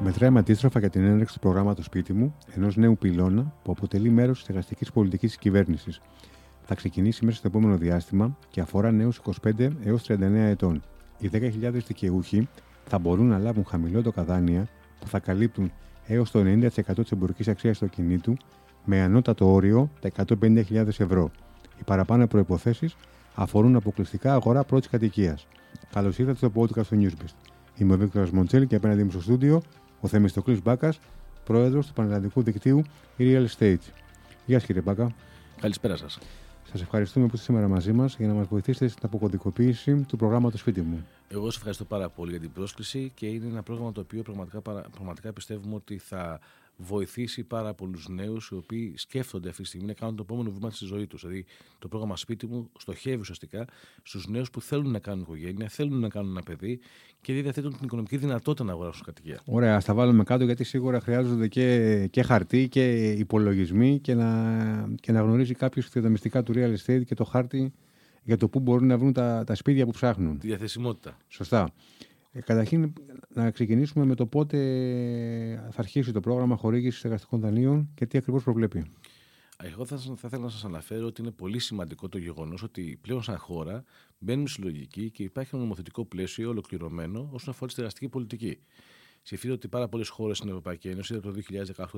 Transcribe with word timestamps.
Μετράμε 0.00 0.38
αντίστροφα 0.38 0.78
για 0.78 0.90
την 0.90 1.04
έναρξη 1.04 1.34
του 1.34 1.40
προγράμματος 1.40 1.84
σπίτι 1.84 2.12
μου, 2.12 2.34
ενός 2.54 2.76
νέου 2.76 2.98
πυλώνα 2.98 3.52
που 3.62 3.72
αποτελεί 3.72 4.10
μέρος 4.10 4.38
της 4.38 4.48
εργαστικής 4.48 4.92
πολιτικής 4.92 5.30
της 5.30 5.38
κυβέρνησης. 5.38 6.00
Θα 6.62 6.74
ξεκινήσει 6.74 7.24
μέσα 7.24 7.36
στο 7.38 7.46
επόμενο 7.46 7.76
διάστημα 7.76 8.36
και 8.50 8.60
αφορά 8.60 8.90
νέους 8.90 9.20
25 9.42 9.70
έως 9.84 10.02
39 10.02 10.48
ετών. 10.48 10.82
Οι 11.18 11.30
10.000 11.32 11.82
δικαιούχοι 11.86 12.48
θα 12.84 12.98
μπορούν 12.98 13.26
να 13.26 13.38
λάβουν 13.38 13.64
χαμηλότερα 13.64 14.24
δάνεια 14.24 14.68
που 15.00 15.06
θα 15.06 15.18
καλύπτουν 15.18 15.72
έως 16.06 16.30
το 16.30 16.40
90% 16.40 16.68
της 16.96 17.10
εμπορικής 17.10 17.48
αξίας 17.48 17.78
του 17.78 17.84
ακινήτου 17.84 18.36
με 18.84 19.00
ανώτατο 19.00 19.52
όριο 19.52 19.90
τα 20.00 20.10
150.000 20.40 20.86
ευρώ. 20.86 21.30
Οι 21.80 21.82
παραπάνω 21.84 22.26
προποθέσει 22.26 22.90
αφορούν 23.34 23.76
αποκλειστικά 23.76 24.32
αγορά 24.34 24.64
πρώτης 24.64 24.88
κατοικίας. 24.88 25.46
Καλώς 25.92 26.18
ήρθατε 26.18 26.36
στο 26.36 26.52
podcast 26.54 26.86
του 26.86 27.00
Newsbest. 27.02 27.34
Είμαι 27.76 27.94
ο 27.94 27.98
Βίκτορας 27.98 28.30
Μοντσέλη 28.30 28.66
και 28.66 28.76
απέναντί 28.76 29.04
μου 29.04 29.10
στο 29.10 29.20
στούντιο 29.20 29.62
ο 30.06 30.08
Θεμιστοκλής 30.08 30.62
Μπάκας, 30.62 30.98
πρόεδρος 31.44 31.86
του 31.86 31.92
Πανελλαδικού 31.92 32.42
Δικτύου 32.42 32.82
Real 33.18 33.46
Estate. 33.46 33.84
Γεια 34.46 34.58
σας 34.58 34.64
κύριε 34.66 34.82
Μπάκα. 34.82 35.14
Καλησπέρα 35.60 35.96
σας. 35.96 36.18
Σας 36.70 36.82
ευχαριστούμε 36.82 37.26
που 37.26 37.34
είστε 37.34 37.46
σήμερα 37.46 37.68
μαζί 37.68 37.92
μας 37.92 38.16
για 38.16 38.26
να 38.26 38.34
μας 38.34 38.46
βοηθήσετε 38.46 38.88
στην 38.88 39.02
αποκωδικοποίηση 39.06 40.04
του 40.08 40.16
προγράμματος 40.16 40.60
σπίτι 40.60 40.80
μου. 40.80 41.06
Εγώ 41.28 41.44
σας 41.44 41.56
ευχαριστώ 41.56 41.84
πάρα 41.84 42.08
πολύ 42.08 42.30
για 42.30 42.40
την 42.40 42.52
πρόσκληση 42.52 43.12
και 43.14 43.26
είναι 43.26 43.46
ένα 43.46 43.62
πρόγραμμα 43.62 43.92
το 43.92 44.00
οποίο 44.00 44.22
πραγματικά, 44.22 44.60
πραγματικά 44.90 45.32
πιστεύουμε 45.32 45.74
ότι 45.74 45.98
θα 45.98 46.40
βοηθήσει 46.76 47.44
πάρα 47.44 47.74
πολλούς 47.74 48.08
νέους 48.08 48.48
οι 48.48 48.54
οποίοι 48.54 48.94
σκέφτονται 48.96 49.48
αυτή 49.48 49.62
τη 49.62 49.68
στιγμή 49.68 49.86
να 49.86 49.92
κάνουν 49.92 50.16
το 50.16 50.22
επόμενο 50.22 50.50
βήμα 50.50 50.70
στη 50.70 50.84
ζωή 50.84 51.06
τους. 51.06 51.20
Δηλαδή, 51.20 51.44
το 51.78 51.88
πρόγραμμα 51.88 52.16
σπίτι 52.16 52.46
μου 52.46 52.70
στοχεύει 52.78 53.20
ουσιαστικά 53.20 53.66
στους 54.02 54.26
νέους 54.28 54.50
που 54.50 54.60
θέλουν 54.60 54.90
να 54.90 54.98
κάνουν 54.98 55.22
οικογένεια, 55.22 55.68
θέλουν 55.68 56.00
να 56.00 56.08
κάνουν 56.08 56.30
ένα 56.30 56.42
παιδί 56.42 56.80
και 57.20 57.32
δεν 57.32 57.42
διαθέτουν 57.42 57.70
την 57.76 57.84
οικονομική 57.84 58.16
δυνατότητα 58.16 58.64
να 58.64 58.72
αγοράσουν 58.72 59.04
κατοικία. 59.04 59.40
Ωραία, 59.44 59.76
ας 59.76 59.84
τα 59.84 59.94
βάλουμε 59.94 60.24
κάτω 60.24 60.44
γιατί 60.44 60.64
σίγουρα 60.64 61.00
χρειάζονται 61.00 61.48
και, 61.48 62.06
και 62.10 62.22
χαρτί 62.22 62.68
και 62.68 63.10
υπολογισμοί 63.10 63.98
και 63.98 64.14
να, 64.14 64.90
και 65.00 65.12
να 65.12 65.20
γνωρίζει 65.20 65.54
κάποιος 65.54 65.90
τα 65.90 66.08
μυστικά 66.08 66.42
του 66.42 66.52
real 66.56 66.74
estate 66.76 67.04
και 67.04 67.14
το 67.14 67.24
χάρτη 67.24 67.72
για 68.22 68.36
το 68.36 68.48
πού 68.48 68.60
μπορούν 68.60 68.86
να 68.86 68.98
βρουν 68.98 69.12
τα, 69.12 69.44
τα 69.46 69.54
σπίτια 69.54 69.84
που 69.84 69.90
ψάχνουν. 69.90 70.38
Τη 70.38 70.46
διαθεσιμότητα. 70.46 71.16
Σωστά. 71.28 71.72
Ε, 72.36 72.40
καταρχήν, 72.40 72.92
να 73.28 73.50
ξεκινήσουμε 73.50 74.04
με 74.04 74.14
το 74.14 74.26
πότε 74.26 74.58
θα 75.70 75.80
αρχίσει 75.80 76.12
το 76.12 76.20
πρόγραμμα 76.20 76.56
χορήγησης 76.56 77.04
εργαστικών 77.04 77.40
δανείων 77.40 77.88
και 77.94 78.06
τι 78.06 78.18
ακριβώς 78.18 78.42
προβλέπει. 78.42 78.84
Εγώ 79.62 79.84
θα, 79.84 79.96
θα 79.98 80.26
ήθελα 80.26 80.42
να 80.42 80.48
σας 80.48 80.64
αναφέρω 80.64 81.06
ότι 81.06 81.20
είναι 81.20 81.30
πολύ 81.30 81.58
σημαντικό 81.58 82.08
το 82.08 82.18
γεγονός 82.18 82.62
ότι 82.62 82.98
πλέον 83.00 83.22
σαν 83.22 83.38
χώρα 83.38 83.84
μπαίνουμε 84.18 84.48
στη 84.48 84.62
λογική 84.62 85.10
και 85.10 85.22
υπάρχει 85.22 85.50
ένα 85.54 85.62
νομοθετικό 85.62 86.04
πλαίσιο 86.04 86.48
ολοκληρωμένο 86.48 87.28
όσον 87.32 87.54
αφορά 87.54 87.70
τη 87.70 87.74
εργαστική 87.78 88.08
πολιτική. 88.08 88.58
Σκεφτείτε 89.22 89.52
ότι 89.52 89.68
πάρα 89.68 89.88
πολλές 89.88 90.08
χώρες 90.08 90.36
στην 90.36 90.48
Ευρωπαϊκή 90.48 90.88
Ένωση 90.88 91.14
από 91.14 91.32
το 91.32 91.40
2018-2019 91.76 91.96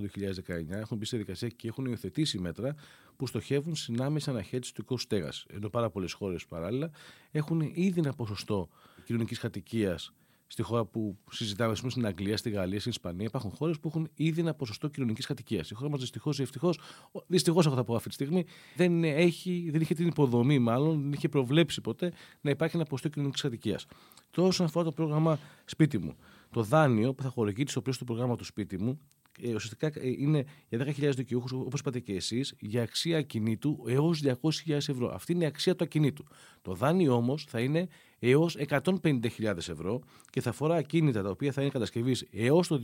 έχουν 0.69 0.99
μπει 0.99 1.05
στη 1.05 1.17
δικασία 1.17 1.49
και 1.49 1.69
έχουν 1.69 1.85
υιοθετήσει 1.85 2.39
μέτρα 2.39 2.75
που 3.17 3.27
στοχεύουν 3.27 3.77
στην 3.77 4.03
άμεση 4.03 4.31
αναχέτηση 4.31 4.75
του 4.75 4.81
οικού 4.85 4.99
στέγας. 4.99 5.47
Ενώ 5.49 5.69
πάρα 5.69 5.91
πολλές 5.91 6.13
χώρες 6.13 6.47
παράλληλα 6.47 6.91
έχουν 7.31 7.61
ήδη 7.61 8.01
ένα 8.01 8.13
ποσοστό 8.13 8.69
κοινωνικής 9.05 9.39
κατοικίας 9.39 10.13
στη 10.51 10.63
χώρα 10.63 10.85
που 10.85 11.19
συζητάμε, 11.31 11.73
ας 11.73 11.79
πούμε 11.79 11.91
στην 11.91 12.07
Αγγλία, 12.07 12.37
στη 12.37 12.51
Γαλλία, 12.51 12.79
στην 12.79 12.91
Ισπανία, 12.91 13.27
υπάρχουν 13.27 13.51
χώρες 13.51 13.79
που 13.79 13.89
έχουν 13.89 14.09
ήδη 14.15 14.41
ένα 14.41 14.55
ποσοστό 14.55 14.89
κοινωνικής 14.89 15.27
κατοικίας. 15.27 15.71
Η 15.71 15.75
χώρα 15.75 15.91
μας 15.91 16.01
δυστυχώς 16.01 16.39
ή 16.39 16.43
ευτυχώς, 16.43 16.79
δυστυχώς 17.27 17.67
έχω 17.67 17.75
θα 17.75 17.85
πω 17.85 17.95
αυτή 17.95 18.09
τη 18.09 18.15
στιγμή, 18.15 18.45
δεν, 18.77 19.05
έχει, 19.05 19.69
δεν 19.71 19.81
είχε 19.81 19.95
την 19.95 20.07
υποδομή, 20.07 20.59
μάλλον 20.59 21.03
δεν 21.03 21.13
είχε 21.13 21.29
προβλέψει 21.29 21.81
ποτέ 21.81 22.13
να 22.41 22.51
υπάρχει 22.51 22.77
ένα 22.77 22.85
ποσοστό 22.85 23.09
κοινωνικής 23.09 23.43
κατοικίας. 23.43 23.87
Τώρα, 24.31 24.49
όσον 24.49 24.67
αφορά 24.67 24.85
το 24.85 24.93
πρόγραμμα 24.93 25.39
σπίτι 25.65 25.99
μου, 25.99 26.17
το 26.51 26.63
δάνειο 26.63 27.15
που 27.15 27.23
θα 27.23 27.29
χορηγείται 27.29 27.71
στο 27.71 27.83
πλαίσιο 27.83 28.07
του 28.07 28.13
προγράμματο 28.13 28.45
σπίτι 28.45 28.79
μου 28.79 28.91
ε, 28.91 29.18
ουσιαστικά 29.45 29.87
ε, 29.87 30.09
είναι 30.09 30.45
για 30.69 30.87
10.000 30.87 31.13
δικαιούχους, 31.15 31.53
όπως 31.53 31.81
είπατε 31.81 32.01
και 32.01 32.15
εσείς, 32.15 32.55
για 32.61 32.83
αξία 32.83 33.19
ακινήτου 33.19 33.85
έως 33.89 34.23
200.000 34.25 34.33
ευρώ. 34.69 35.11
Αυτή 35.15 35.33
είναι 35.33 35.45
η 35.45 35.47
αξία 35.47 35.77
του 35.77 35.85
ακινήτου. 35.85 36.25
Το 36.63 36.75
δάνειο 36.75 37.15
όμως 37.15 37.45
θα 37.49 37.61
είναι 37.61 37.89
έως 38.19 38.57
150.000 38.69 39.57
ευρώ 39.57 40.01
και 40.31 40.41
θα 40.41 40.51
αφορά 40.51 40.77
ακίνητα 40.77 41.23
τα 41.23 41.31
οποία 41.31 41.53
θα 41.53 41.61
είναι 41.61 41.71
κατασκευής 41.71 42.27
έως 42.33 42.69
το 42.69 42.81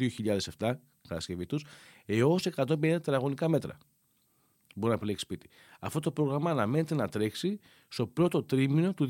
2007, 0.59 0.73
κατασκευή 1.09 1.47
τους, 1.47 1.65
έως 2.07 2.47
150 2.57 2.79
τετραγωνικά 2.81 3.49
μέτρα 3.49 3.79
μπορεί 4.75 4.89
να 4.89 4.95
επιλέξει 4.95 5.25
σπίτι. 5.25 5.49
Αυτό 5.81 6.01
το 6.01 6.11
πρόγραμμα 6.11 6.51
αναμένεται 6.51 6.95
να 6.95 7.09
τρέξει 7.09 7.59
στο 7.89 8.07
πρώτο 8.07 8.43
τρίμηνο 8.43 8.95
του 8.95 9.09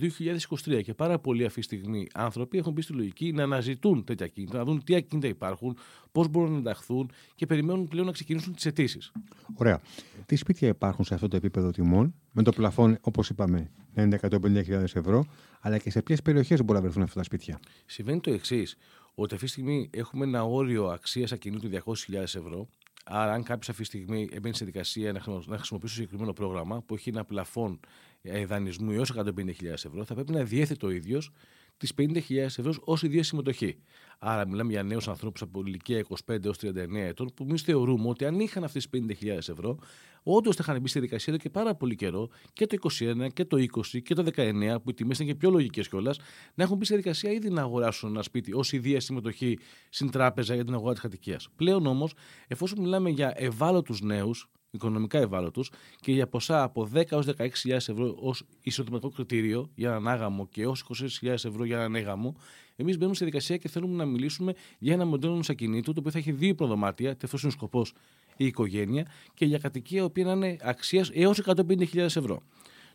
2023 0.65 0.83
και 0.83 0.95
πάρα 0.95 1.19
πολλοί 1.19 1.45
αυτή 1.45 1.61
τη 1.61 1.67
στιγμή 1.67 2.07
άνθρωποι 2.15 2.59
έχουν 2.59 2.73
μπει 2.73 2.83
στη 2.83 2.93
λογική 2.93 3.33
να 3.33 3.43
αναζητούν 3.43 4.05
τέτοια 4.05 4.27
κίνητα, 4.27 4.59
να 4.59 4.65
δουν 4.65 4.85
τι 4.85 4.95
ακίνητα 4.95 5.27
υπάρχουν, 5.27 5.77
πώς 6.13 6.29
μπορούν 6.29 6.53
να 6.53 6.59
ενταχθούν 6.59 7.11
και 7.35 7.47
περιμένουν 7.47 7.89
πλέον 7.89 8.07
να 8.07 8.13
ξεκινήσουν 8.13 8.55
τις 8.55 8.67
αιτήσεις. 8.67 9.13
Ωραία. 9.55 9.81
Τι 10.27 10.37
σπίτια 10.37 10.69
υπάρχουν 10.69 11.05
σε 11.05 11.15
αυτό 11.15 11.29
το 11.29 11.37
επίπεδο 11.37 11.71
τιμών, 11.71 12.15
με 12.33 12.43
το 12.43 12.53
πλαφόν, 12.53 12.99
όπως 13.01 13.29
είπαμε, 13.29 13.71
να 13.95 14.03
είναι 14.03 14.19
150.000 14.23 14.69
ευρώ, 14.71 15.25
αλλά 15.61 15.79
και 15.79 15.91
σε 15.91 16.03
ποιες 16.03 16.23
περιοχές 16.23 16.65
μπορεί 16.65 16.79
να 16.79 16.85
βρεθούν 16.85 17.03
αυτά 17.03 17.19
τα 17.19 17.25
σπίτια; 17.25 17.61
Συμβαίνει 17.87 18.21
το 18.21 18.33
εξής, 18.33 18.77
ότι 19.15 19.35
αυτή 19.35 19.47
τη 19.47 19.53
στιγμή 19.53 19.91
έχουμε 19.93 20.25
ένα 20.25 20.45
όριο 20.45 20.87
αξίας 20.87 21.33
ακινήτου 21.33 21.69
200.000 21.69 22.15
ευρώ, 22.23 22.69
Άρα, 23.05 23.33
αν 23.33 23.43
κάποιο 23.43 23.67
αυτή 23.71 23.83
τη 23.83 23.85
στιγμή 23.85 24.29
έμπαινε 24.33 24.55
σε 24.55 24.65
δικασία 24.65 25.13
να 25.13 25.21
χρησιμοποιήσει 25.21 25.79
το 25.79 25.89
συγκεκριμένο 25.89 26.33
πρόγραμμα 26.33 26.83
που 26.83 26.95
έχει 26.95 27.09
ένα 27.09 27.25
πλαφόν 27.25 27.81
ε, 28.23 28.47
δανεισμού 28.47 28.91
έως 28.91 29.13
150.000 29.17 29.63
ευρώ, 29.63 30.05
θα 30.05 30.15
πρέπει 30.15 30.33
να 30.33 30.45
διέθετε 30.45 30.75
το 30.87 30.91
ίδιος 30.91 31.33
τις 31.77 31.93
50.000 31.99 32.37
ευρώς 32.37 32.81
ως 32.85 33.03
ιδία 33.03 33.23
συμμετοχή. 33.23 33.77
Άρα, 34.19 34.49
μιλάμε 34.49 34.71
για 34.71 34.83
νέους 34.83 35.09
ανθρώπους 35.09 35.43
από 35.43 35.61
ηλικία 35.61 36.05
25 36.27 36.45
έως 36.45 36.59
39 36.59 37.07
ετών, 37.07 37.31
που 37.35 37.45
εμείς 37.49 37.63
θεωρούμε 37.63 38.09
ότι 38.09 38.25
αν 38.25 38.41
είχαν 38.41 38.65
αυτές 38.65 38.89
τις 38.89 39.03
50.000 39.21 39.49
ευρώ, 39.49 39.79
όντως 40.23 40.57
θα 40.57 40.65
είχαν 40.67 40.81
μπει 40.81 40.89
στη 40.89 41.01
δικασία 41.01 41.33
εδώ 41.33 41.43
και 41.43 41.51
πάρα 41.51 41.75
πολύ 41.75 41.95
καιρό, 41.95 42.29
και 42.53 42.67
το 42.67 42.77
21 42.99 43.29
και 43.33 43.45
το 43.45 43.57
20 43.57 44.03
και 44.03 44.15
το 44.15 44.25
19, 44.37 44.81
που 44.83 44.91
οι 44.91 44.95
τιμές 44.95 45.19
είναι 45.19 45.29
και 45.29 45.35
πιο 45.35 45.51
λογικές 45.51 45.89
κιόλας, 45.89 46.19
να 46.55 46.65
έχουν 46.65 46.77
μπει 46.77 46.85
στη 46.85 46.97
δικασία 46.97 47.33
ήδη 47.33 47.51
να 47.51 47.63
αγοράσουν 47.63 48.11
ένα 48.11 48.23
σπίτι 48.23 48.53
ως 48.53 48.73
ιδία 48.73 49.01
συμμετοχή 49.01 49.59
στην 49.89 50.11
τράπεζα 50.11 50.55
για 50.55 50.65
την 50.65 50.75
αγορά 50.75 50.93
της 50.93 51.03
κατοικίας. 51.03 51.49
Πλέον 51.57 51.87
όμως, 51.87 52.15
εφόσον 52.49 52.81
μιλάμε 52.81 53.11
για 53.11 53.33
ευάλωτους 53.37 54.01
νέους, 54.01 54.49
οικονομικά 54.75 55.19
ευάλωτους 55.19 55.71
και 56.01 56.13
για 56.13 56.27
ποσά 56.27 56.63
από 56.63 56.89
10 56.95 57.13
έως 57.13 57.27
16.000 57.39 57.71
ευρώ 57.71 58.17
ως 58.21 58.45
εισοδηματικό 58.63 59.13
κριτήριο 59.13 59.71
για 59.75 59.91
έναν 59.91 60.09
άγαμο 60.09 60.47
και 60.47 60.63
έως 60.63 60.85
26.000 61.23 61.29
ευρώ 61.31 61.65
για 61.65 61.77
έναν 61.77 61.95
έγαμο, 61.95 62.37
εμείς 62.77 62.97
μπαίνουμε 62.97 63.15
στη 63.15 63.25
δικασία 63.25 63.57
και 63.57 63.69
θέλουμε 63.69 63.97
να 63.97 64.05
μιλήσουμε 64.05 64.55
για 64.79 64.93
ένα 64.93 65.05
μοντέλο 65.05 65.45
ακινήτου 65.49 65.93
το 65.93 66.01
οποίο 66.01 66.13
θα 66.13 66.19
έχει 66.19 66.33
δύο 66.33 66.55
προδομάτια, 66.55 67.11
αυτός 67.11 67.43
είναι 67.43 67.53
ο 67.53 67.55
σκοπός 67.55 67.93
η 68.37 68.47
οικογένεια, 68.47 69.07
και 69.35 69.45
για 69.45 69.59
κατοικία 69.59 70.01
η 70.01 70.05
οποία 70.05 70.25
να 70.25 70.33
είναι 70.33 70.57
αξίας 70.61 71.11
έως 71.13 71.41
150.000 71.45 71.97
ευρώ. 71.97 72.43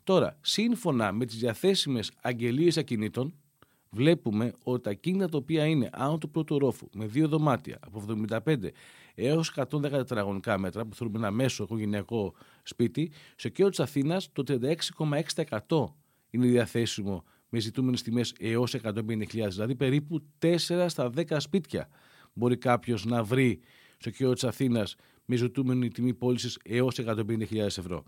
Τώρα, 0.03 0.37
σύμφωνα 0.41 1.11
με 1.11 1.25
τις 1.25 1.37
διαθέσιμες 1.37 2.11
αγγελίες 2.21 2.77
ακινήτων, 2.77 3.33
βλέπουμε 3.89 4.53
ότι 4.63 4.81
τα 4.81 4.93
κίνητα 4.93 5.29
τα 5.29 5.37
οποία 5.37 5.65
είναι 5.65 5.89
άνω 5.91 6.17
του 6.17 6.29
πρώτου 6.29 6.59
ρόφου 6.59 6.89
με 6.93 7.05
δύο 7.05 7.27
δωμάτια 7.27 7.79
από 7.81 8.05
75 8.19 8.55
έως 9.19 9.53
110 9.55 9.81
τετραγωνικά 9.81 10.57
μέτρα, 10.57 10.85
που 10.85 10.95
θέλουμε 10.95 11.17
ένα 11.17 11.31
μέσο 11.31 11.63
οικογενειακό 11.63 12.33
σπίτι, 12.63 13.11
στο 13.35 13.49
κέντρο 13.49 13.69
της 13.69 13.79
Αθήνας 13.79 14.31
το 14.31 14.43
36,6% 15.67 15.95
είναι 16.29 16.47
διαθέσιμο 16.47 17.23
με 17.49 17.59
ζητούμενες 17.59 18.01
τιμές 18.01 18.33
έως 18.39 18.75
150.000, 18.83 19.49
δηλαδή 19.49 19.75
περίπου 19.75 20.21
4 20.39 20.85
στα 20.87 21.09
10 21.15 21.35
σπίτια 21.37 21.89
μπορεί 22.33 22.57
κάποιος 22.57 23.05
να 23.05 23.23
βρει 23.23 23.59
στο 23.97 24.09
κέντρο 24.09 24.33
της 24.33 24.43
Αθήνας 24.43 24.95
με 25.25 25.35
ζητούμενη 25.35 25.89
τιμή 25.89 26.13
πώλησης 26.13 26.57
έως 26.63 26.99
150.000 26.99 27.55
ευρώ. 27.55 28.03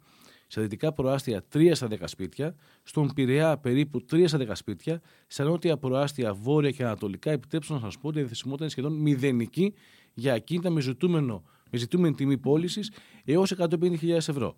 Στα 0.48 0.62
δυτικά 0.62 0.94
προάστια 0.94 1.44
3 1.54 1.72
στα 1.74 1.88
10 1.88 1.96
σπίτια, 2.06 2.56
στον 2.84 3.14
Πειραιά 3.14 3.58
περίπου 3.58 4.06
3 4.12 4.28
στα 4.28 4.38
10 4.38 4.52
σπίτια, 4.54 5.02
στα 5.28 5.44
νότια 5.44 5.78
προάστια 5.78 6.34
βόρεια 6.34 6.72
και 6.72 6.84
ανατολικά, 6.84 7.32
επιτρέψτε 7.32 7.74
να 7.74 7.80
σας 7.80 7.98
πω 7.98 8.08
ότι 8.08 8.18
η 8.18 8.22
διαθεσιμότητα 8.22 8.64
είναι 8.64 8.72
σχεδόν 8.72 8.94
μηδενική 8.94 9.74
για 10.14 10.34
ακίνητα 10.34 10.70
με, 10.70 10.82
ζητούμενο, 10.82 11.44
με 11.72 11.78
ζητούμενη 11.78 12.16
τιμή 12.16 12.38
πώλησης 12.38 12.92
έως 13.26 13.54
150.000 13.58 14.10
ευρώ. 14.10 14.56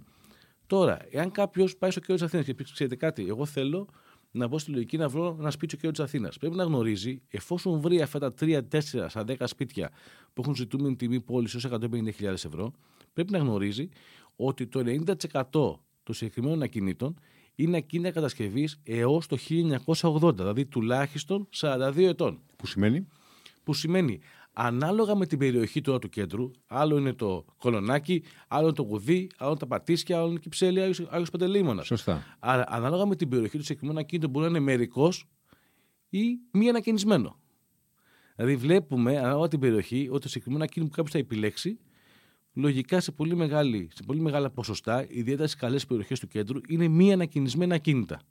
Τώρα, 0.68 1.00
εάν 1.10 1.32
κάποιος 1.32 1.78
πάει 1.78 1.92
στο 1.92 2.00
κέντρο 2.00 2.16
της 2.16 2.24
Αθήνας 2.26 2.46
και 2.46 2.54
πει: 2.54 2.64
Ξέρετε 2.64 2.96
κάτι, 2.96 3.28
εγώ 3.28 3.46
θέλω 3.46 3.88
να 4.32 4.48
μπω 4.48 4.58
στη 4.58 4.72
λογική 4.72 4.98
να 4.98 5.10
βρω 5.10 5.38
ένα 5.40 5.52
σπίτι 5.52 5.76
στο 5.76 5.76
κέντρο 5.76 5.92
της 5.92 6.14
Αθήνας. 6.14 6.38
Πρέπει 6.38 6.56
να 6.56 6.64
γνωρίζει, 6.64 7.22
εφόσον 7.30 7.80
βρει 7.80 8.02
αυτά 8.02 8.20
τα 8.20 8.34
3, 8.40 8.62
4 8.72 8.80
στα 9.08 9.24
10 9.28 9.36
σπίτια 9.46 9.92
που 10.34 10.42
έχουν 10.42 10.56
ζητούμενη 10.56 10.96
τιμή 10.96 11.22
πώλησης 11.22 11.66
ω 11.66 11.70
150.000 11.82 12.24
ευρώ, 12.24 12.72
πρέπει 13.14 13.32
να 13.32 13.38
γνωρίζει 13.38 13.90
ότι 14.36 14.68
το 14.68 14.80
90% 14.80 15.80
των 16.04 16.16
συγκεκριμένων 16.16 16.62
ακινήτων 16.62 17.20
είναι 17.56 17.78
ακίνητα 17.78 18.12
κατασκευής 18.12 18.80
έως 18.84 19.28
το 19.28 19.38
1980, 20.02 20.36
δηλαδή 20.36 20.66
τουλάχιστον 20.66 21.48
42 21.56 21.94
ετών. 21.98 22.40
Που 22.56 22.68
σημαίνει; 22.68 23.08
Που 23.64 23.74
σημαίνει 23.74 24.20
ανάλογα 24.54 25.16
με 25.16 25.26
την 25.26 25.38
περιοχή 25.38 25.82
τώρα 25.82 26.00
του 26.00 26.10
κέντρου, 26.10 26.52
άλλο 26.68 26.98
είναι 26.98 27.14
το 27.14 27.46
κολονάκι, 27.58 28.24
άλλο 28.48 28.64
είναι 28.64 28.76
το 28.76 28.84
γουδί, 28.84 29.30
άλλο 29.38 29.50
είναι 29.50 29.60
τα 29.60 29.68
πατήσια, 29.68 30.18
άλλο 30.18 30.26
είναι 30.26 30.36
η 30.36 30.40
κυψέλη, 30.40 30.82
άλλος 31.10 31.30
παντελήμονα. 31.30 31.84
Σωστά. 31.84 32.38
Άρα, 32.40 32.64
ανάλογα 32.68 33.06
με 33.06 33.16
την 33.16 33.30
περιοχή 33.30 33.58
του 33.58 33.64
συγκεκριμένου 33.64 34.00
ακίνητου 34.00 34.30
μπορεί 34.30 34.46
να 34.46 34.58
είναι 34.58 34.66
μερικός 34.66 35.26
ή 36.10 36.40
μη 36.52 36.70
ανακαινισμένο. 36.70 37.40
Δηλαδή, 38.36 38.56
βλέπουμε 38.56 39.18
ανάλογα 39.18 39.48
την 39.48 39.60
περιοχή 39.60 40.08
ότι 40.12 40.22
το 40.22 40.28
συγκεκριμένο 40.28 40.64
ακίνητο 40.64 40.92
που 40.92 40.96
κάποιος 40.96 41.14
θα 41.14 41.20
επιλέξει, 41.20 41.80
λογικά 42.54 43.00
σε 43.00 43.12
πολύ, 43.12 43.36
μεγάλη, 43.36 43.90
σε 43.94 44.04
πολύ 44.04 44.20
μεγάλα 44.20 44.50
ποσοστά, 44.50 45.06
ιδιαίτερα 45.10 45.48
στις 45.48 45.60
καλές 45.60 45.86
περιοχές 45.86 46.20
του 46.20 46.28
κέντρου, 46.28 46.60
είναι 46.68 46.88
μη 46.88 47.14
ανακοινισμένα 47.14 47.76
ακίνητα. 47.76 48.22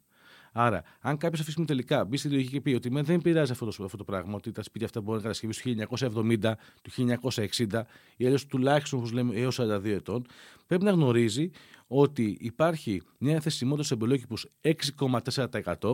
Άρα, 0.52 0.82
αν 1.00 1.16
κάποιος 1.16 1.40
αυτή 1.40 1.54
τη 1.54 1.64
τελικά 1.64 2.04
μπει 2.04 2.16
στη 2.16 2.28
λογική 2.28 2.50
και 2.50 2.60
πει 2.60 2.74
ότι 2.74 2.90
με 2.90 3.02
δεν 3.02 3.20
πειράζει 3.20 3.52
αυτό 3.52 3.66
το, 3.66 3.84
αυτό 3.84 3.96
το 3.96 4.04
πράγμα, 4.04 4.34
ότι 4.34 4.50
τα 4.50 4.62
σπίτια 4.62 4.86
αυτά 4.86 5.00
μπορούν 5.00 5.22
να 5.22 5.28
κατασκευεί 5.28 5.86
του 5.86 5.86
1970, 5.98 6.52
του 6.82 6.90
1960 7.32 7.82
ή 8.16 8.24
αλλιώς 8.24 8.46
τουλάχιστον, 8.46 8.98
όπως 8.98 9.12
λέμε, 9.12 9.34
έως 9.34 9.58
42 9.60 9.84
ετών, 9.84 10.26
πρέπει 10.66 10.84
να 10.84 10.90
γνωρίζει 10.90 11.50
ότι 11.86 12.36
υπάρχει 12.40 13.02
μια 13.18 13.40
θεσιμότητα 13.40 13.86
σε 13.86 13.94
εμπολόκηπου 13.94 14.36
6,4%, 14.60 15.92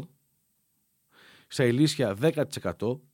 στα 1.51 1.65
ηλίσια 1.65 2.17
10% 2.21 2.33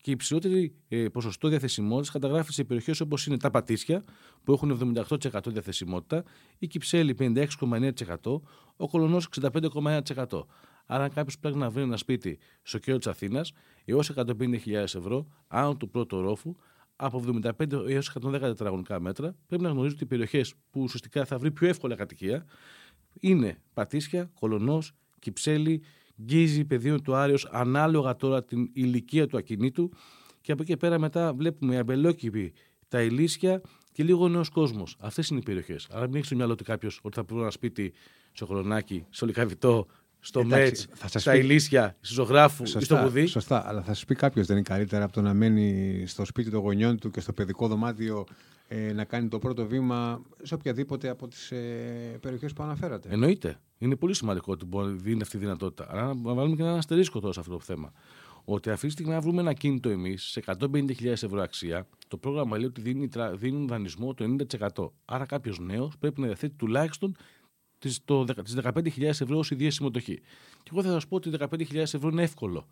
και 0.00 0.10
η 0.10 0.12
υψηλότερη 0.12 0.74
ε, 0.88 1.08
ποσοστό 1.08 1.48
διαθεσιμότητας 1.48 2.10
καταγράφει 2.10 2.52
σε 2.52 2.64
περιοχές 2.64 3.00
όπως 3.00 3.26
είναι 3.26 3.36
τα 3.36 3.50
Πατήσια, 3.50 4.04
που 4.44 4.52
έχουν 4.52 4.96
78% 5.20 5.46
διαθεσιμότητα, 5.46 6.24
η 6.58 6.66
Κυψέλη 6.66 7.16
56,9%, 7.18 8.40
ο 8.76 8.88
Κολονός 8.88 9.28
65,1%. 9.40 10.46
Άρα, 10.86 11.04
αν 11.04 11.10
κάποιος 11.10 11.38
πρέπει 11.38 11.56
να 11.56 11.70
βρει 11.70 11.82
ένα 11.82 11.96
σπίτι 11.96 12.38
στο 12.62 12.78
κέντρο 12.78 12.98
της 12.98 13.06
Αθήνας 13.06 13.52
έως 13.84 14.12
150.000 14.16 14.72
ευρώ, 14.72 15.26
άνω 15.48 15.76
του 15.76 15.90
πρώτου 15.90 16.20
ρόφου, 16.20 16.54
από 16.96 17.18
75 17.18 17.72
έως 17.88 18.16
110 18.22 18.40
τετραγωνικά 18.40 19.00
μέτρα, 19.00 19.36
πρέπει 19.46 19.62
να 19.62 19.68
γνωρίζει 19.68 19.94
ότι 19.94 20.04
οι 20.04 20.06
περιοχές 20.06 20.54
που 20.70 20.80
ουσιαστικά 20.80 21.24
θα 21.24 21.38
βρει 21.38 21.50
πιο 21.50 21.68
εύκολα 21.68 21.94
κατοικία 21.94 22.46
είναι 23.20 23.62
Πατήσια, 23.74 24.30
Κολονός, 24.38 24.92
Κυψέλη, 25.18 25.82
Γκίζη, 26.22 26.64
πεδίο 26.64 27.00
του 27.00 27.14
Άριο, 27.14 27.36
ανάλογα 27.50 28.16
τώρα 28.16 28.44
την 28.44 28.70
ηλικία 28.72 29.26
του 29.26 29.36
ακινήτου. 29.36 29.90
Και 30.40 30.52
από 30.52 30.62
εκεί 30.62 30.76
πέρα 30.76 30.98
μετά 30.98 31.34
βλέπουμε 31.34 31.76
αμπελόκηπη, 31.76 32.52
τα 32.88 33.02
ηλίσια 33.02 33.60
και 33.92 34.02
λίγο 34.02 34.28
νέος 34.28 34.48
κόσμος. 34.48 34.96
Αυτές 35.00 35.28
είναι 35.28 35.38
οι 35.38 35.42
περιοχές. 35.42 35.88
Άρα 35.90 36.06
μην 36.06 36.16
έχει 36.16 36.24
στο 36.24 36.36
μυαλό 36.36 36.52
ότι 36.52 36.64
κάποιος 36.64 37.00
ότι 37.02 37.16
θα 37.16 37.22
βρει 37.22 37.38
ένα 37.38 37.50
σπίτι 37.50 37.92
στο 38.32 38.46
Χρονάκι, 38.46 39.06
στο 39.10 39.26
Λικαβιτό, 39.26 39.86
στο 40.26 40.44
Μέτ, 40.44 40.76
στα 41.04 41.30
πει... 41.30 41.38
Ηλίσια, 41.38 41.96
στη 42.00 42.14
Ζωγράφου 42.14 42.66
σωστά, 42.66 42.78
ή 42.78 42.82
στο 42.82 42.96
Βουδί. 42.96 43.26
Σωστά, 43.26 43.68
αλλά 43.68 43.82
θα 43.82 43.94
σου 43.94 44.04
πει 44.04 44.14
κάποιος 44.14 44.46
δεν 44.46 44.56
είναι 44.56 44.64
καλύτερα 44.68 45.04
από 45.04 45.12
το 45.12 45.20
να 45.20 45.34
μένει 45.34 46.04
στο 46.06 46.24
σπίτι 46.24 46.50
των 46.50 46.60
γονιών 46.60 46.98
του 46.98 47.10
και 47.10 47.20
στο 47.20 47.32
παιδικό 47.32 47.68
δωμάτιο 47.68 48.26
ε, 48.68 48.92
να 48.92 49.04
κάνει 49.04 49.28
το 49.28 49.38
πρώτο 49.38 49.66
βήμα 49.66 50.22
σε 50.42 50.54
οποιαδήποτε 50.54 51.08
από 51.08 51.28
τις 51.28 51.50
ε, 51.50 52.18
περιοχές 52.20 52.52
που 52.52 52.62
αναφέρατε. 52.62 53.08
Εννοείται. 53.12 53.60
Είναι 53.78 53.96
πολύ 53.96 54.14
σημαντικό 54.14 54.52
ότι 54.52 54.64
μπορεί 54.64 54.86
να 54.86 54.92
δίνει 54.92 55.22
αυτή 55.22 55.38
τη 55.38 55.44
δυνατότητα. 55.44 55.86
Αλλά 55.90 56.14
να 56.14 56.34
βάλουμε 56.34 56.56
και 56.56 56.62
ένα 56.62 56.72
αστερίσκο 56.72 57.20
τώρα 57.20 57.32
σε 57.32 57.40
αυτό 57.40 57.52
το 57.52 57.60
θέμα. 57.60 57.92
Ότι 58.44 58.70
αυτή 58.70 58.86
τη 58.86 58.92
στιγμή 58.92 59.12
να 59.12 59.20
βρούμε 59.20 59.40
ένα 59.40 59.52
κίνητο 59.52 59.88
εμείς 59.88 60.22
σε 60.22 60.42
150.000 60.46 61.04
ευρώ 61.04 61.40
αξία, 61.40 61.86
το 62.08 62.16
πρόγραμμα 62.16 62.56
λέει 62.56 62.66
ότι 62.66 62.80
δίνει, 62.80 63.08
δίνει 63.34 63.66
δανεισμό 63.66 64.14
το 64.14 64.36
90%. 64.74 64.90
Άρα 65.04 65.26
κάποιος 65.26 65.58
νέος 65.58 65.98
πρέπει 65.98 66.20
να 66.20 66.26
διαθέτει 66.26 66.54
τουλάχιστον 66.56 67.16
τις 68.42 68.56
15.000 68.62 69.02
ευρώ 69.02 69.38
ως 69.38 69.50
ιδία 69.50 69.70
συμμετοχή. 69.70 70.20
Και 70.62 70.70
εγώ 70.72 70.82
θα 70.82 70.90
σας 70.90 71.06
πω 71.06 71.16
ότι 71.16 71.30
15.000 71.38 71.74
ευρώ 71.74 72.08
είναι 72.08 72.22
εύκολο 72.22 72.66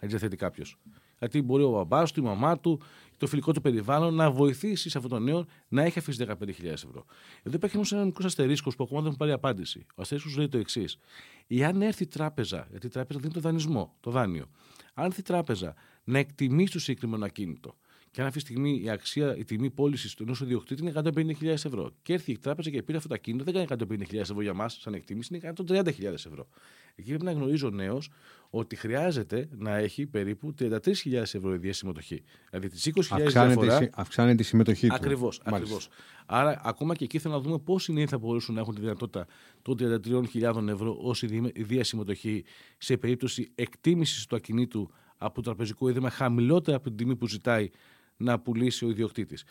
να 0.00 0.08
διαθέτει 0.08 0.36
κάποιος. 0.36 0.78
Γιατί 1.18 1.42
μπορεί 1.42 1.62
ο 1.62 1.70
μπαμπάς 1.70 2.12
του, 2.12 2.20
η 2.20 2.22
μαμά 2.22 2.58
του, 2.58 2.80
το 3.18 3.26
φιλικό 3.26 3.52
του 3.52 3.60
περιβάλλον 3.60 4.14
να 4.14 4.30
βοηθήσει 4.30 4.90
σε 4.90 4.98
αυτόν 4.98 5.12
τον 5.12 5.22
νέο 5.22 5.46
να 5.68 5.82
έχει 5.82 5.98
αφήσει 5.98 6.24
15.000 6.28 6.64
ευρώ. 6.64 7.04
Εδώ 7.42 7.56
υπάρχει 7.56 7.76
όμως 7.76 7.92
ένας 7.92 8.04
μικρός 8.04 8.24
αστερίσκος 8.24 8.76
που 8.76 8.84
ακόμα 8.84 9.00
δεν 9.00 9.10
μου 9.10 9.16
πάρει 9.16 9.32
απάντηση. 9.32 9.86
Ο 9.94 10.02
αστερίσκος 10.02 10.36
λέει 10.36 10.48
το 10.48 10.58
εξής. 10.58 10.98
Εάν 11.46 11.82
έρθει 11.82 12.02
η 12.02 12.06
τράπεζα, 12.06 12.66
γιατί 12.70 12.86
η 12.86 12.90
τράπεζα 12.90 13.20
δίνει 13.20 13.32
το 13.32 13.40
δανεισμό, 13.40 13.94
το 14.00 14.10
δάνειο, 14.10 14.46
αν 14.94 15.04
έρθει 15.04 15.20
η 15.20 15.22
τράπεζα 15.22 15.74
να 16.04 16.18
εκτιμήσει 16.18 16.72
το 16.72 16.78
συγκεκριμένο 16.78 17.24
ακίνητο 17.24 17.76
και 18.16 18.22
αν 18.22 18.28
αυτή 18.28 18.42
τη 18.42 18.46
στιγμή 18.46 18.80
η 18.84 18.90
αξία, 18.90 19.36
η 19.36 19.44
τιμή 19.44 19.70
πώλησης 19.70 20.14
του 20.14 20.22
ενός 20.22 20.40
ιδιοκτήτη 20.40 20.82
είναι 20.82 20.92
150.000 20.94 21.46
ευρώ. 21.46 21.90
Και 22.02 22.12
έρθει 22.12 22.32
η 22.32 22.38
τράπεζα 22.38 22.70
και 22.70 22.82
πήρε 22.82 22.96
αυτό 22.96 23.08
το 23.08 23.14
ακίνητο, 23.14 23.52
δεν 23.52 23.66
κάνει 23.66 23.98
150.000 24.10 24.18
ευρώ 24.18 24.42
για 24.42 24.54
μας, 24.54 24.78
σαν 24.80 24.94
εκτίμηση, 24.94 25.34
είναι 25.34 25.52
130.000 25.68 26.02
ευρώ. 26.02 26.48
Εκεί 26.94 27.08
πρέπει 27.08 27.24
να 27.24 27.32
γνωρίζει 27.32 27.64
ο 27.64 27.70
νέος 27.70 28.10
ότι 28.50 28.76
χρειάζεται 28.76 29.48
να 29.58 29.76
έχει 29.76 30.06
περίπου 30.06 30.54
33.000 30.58 31.12
ευρώ 31.12 31.54
η 31.54 31.72
συμμετοχή. 31.72 32.22
Δηλαδή 32.50 32.68
τις 32.68 32.90
20.000 32.94 33.22
αυξάνεται, 33.22 33.90
αυξάνεται 33.94 34.42
η 34.42 34.44
συμμετοχή 34.44 34.88
του. 34.88 34.94
Ακριβώς. 34.94 35.88
Άρα, 36.26 36.60
ακόμα 36.64 36.94
και 36.94 37.04
εκεί 37.04 37.18
θέλω 37.18 37.34
να 37.34 37.40
δούμε 37.40 37.58
οι 37.88 37.92
νέοι 37.92 38.06
θα 38.06 38.18
μπορούσαν 38.18 38.54
να 38.54 38.60
έχουν 38.60 38.74
τη 38.74 38.80
δυνατότητα 38.80 39.26
των 39.62 39.76
33.000 39.80 40.68
ευρώ 40.68 40.96
ως 41.00 41.22
ιδία 41.54 41.84
συμμετοχή 41.84 42.44
σε 42.78 42.96
περίπτωση 42.96 43.50
εκτίμησης 43.54 44.26
του 44.26 44.36
ακινήτου 44.36 44.90
από 45.18 45.34
το 45.34 45.40
τραπεζικό 45.40 45.88
ίδρυμα 45.88 46.10
χαμηλότερα 46.10 46.76
από 46.76 46.88
την 46.88 46.96
τιμή 46.96 47.16
που 47.16 47.28
ζητάει 47.28 47.70
να 48.16 48.38
πουλήσει 48.38 48.84
ο 48.84 48.88
ιδιοκτήτης. 48.88 49.44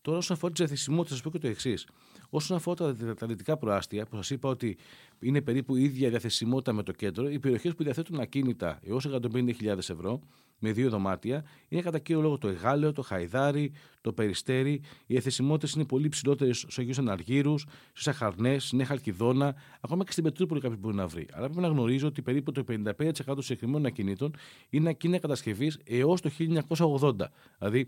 Τώρα, 0.00 0.18
όσον 0.18 0.36
αφορά 0.36 0.52
τη 0.52 0.58
διαθεσιμότητα, 0.62 1.10
θα 1.10 1.16
σα 1.16 1.22
πω 1.22 1.30
και 1.30 1.38
το 1.38 1.48
εξής. 1.48 1.86
Όσον 2.30 2.56
αφορά 2.56 2.76
τα, 2.76 3.14
τα 3.14 3.26
δυτικά 3.26 3.56
προάστια, 3.56 4.06
που 4.06 4.16
σας 4.16 4.30
είπα 4.30 4.48
ότι 4.48 4.76
είναι 5.20 5.40
περίπου 5.40 5.76
η 5.76 5.82
ίδια 5.82 6.08
διαθεσιμότητα 6.08 6.72
με 6.72 6.82
το 6.82 6.92
κέντρο, 6.92 7.30
οι 7.30 7.38
περιοχές 7.38 7.74
που 7.74 7.82
διαθέτουν 7.82 8.20
ακίνητα 8.20 8.78
έως 8.82 9.08
150.000 9.08 9.76
ευρώ 9.76 10.20
με 10.58 10.72
δύο 10.72 10.90
δωμάτια 10.90 11.44
είναι 11.68 11.82
κατά 11.82 11.98
κύριο 11.98 12.22
λόγο 12.22 12.38
το 12.38 12.48
Εγάλεο, 12.48 12.92
το 12.92 13.02
Χαϊδάρι, 13.02 13.72
το 14.00 14.12
Περιστέρι. 14.12 14.72
Οι 14.72 14.82
διαθεσιμότητες 15.06 15.72
είναι 15.72 15.84
πολύ 15.84 16.08
ψηλότερες 16.08 16.58
στου 16.58 16.80
Αγίους 16.80 16.98
Αναργύρου, 16.98 17.54
στι 17.92 18.10
Αχαρνέ, 18.10 18.58
στη 18.58 18.76
Νέα 18.76 18.86
Χαλκιδόνα, 18.86 19.54
ακόμα 19.80 20.04
και 20.04 20.12
στην 20.12 20.24
Πετρούπολη 20.24 20.60
κάποιο 20.60 20.76
μπορεί 20.80 20.94
να 20.94 21.06
βρει. 21.06 21.26
Αλλά 21.32 21.46
πρέπει 21.46 21.60
να 21.60 21.68
γνωρίζω 21.68 22.06
ότι 22.06 22.22
περίπου 22.22 22.52
το 22.52 22.64
55% 22.68 22.94
των 23.24 23.42
συγκεκριμένων 23.42 23.86
ακινήτων 23.86 24.34
είναι 24.70 24.88
ακίνητα 24.88 25.20
κατασκευής 25.20 25.78
έως 25.84 26.20
το 26.20 26.30
1980. 26.76 27.12
Δηλαδή 27.58 27.86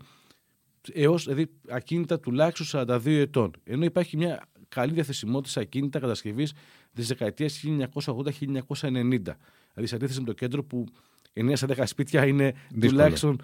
έως 0.93 1.23
δηλαδή, 1.23 1.51
ακίνητα 1.67 2.19
τουλάχιστον 2.19 2.85
42 2.87 3.05
ετών. 3.05 3.51
Ενώ 3.63 3.85
υπάρχει 3.85 4.17
μια 4.17 4.43
καλή 4.69 4.93
διαθεσιμότητα 4.93 5.49
σε 5.49 5.59
ακίνητα 5.59 5.99
κατασκευής 5.99 6.53
της 6.93 7.07
δεκαετίας 7.07 7.63
1980-1990. 7.63 9.37
Δηλαδή, 9.73 9.85
σε 9.85 9.95
αντίθεση 9.95 10.19
με 10.19 10.25
το 10.25 10.33
κέντρο 10.33 10.63
που 10.63 10.85
9 11.33 11.55
στα 11.55 11.67
10 11.67 11.83
σπίτια 11.85 12.25
είναι 12.25 12.53
Δύσκολο. 12.69 12.89
τουλάχιστον 12.91 13.41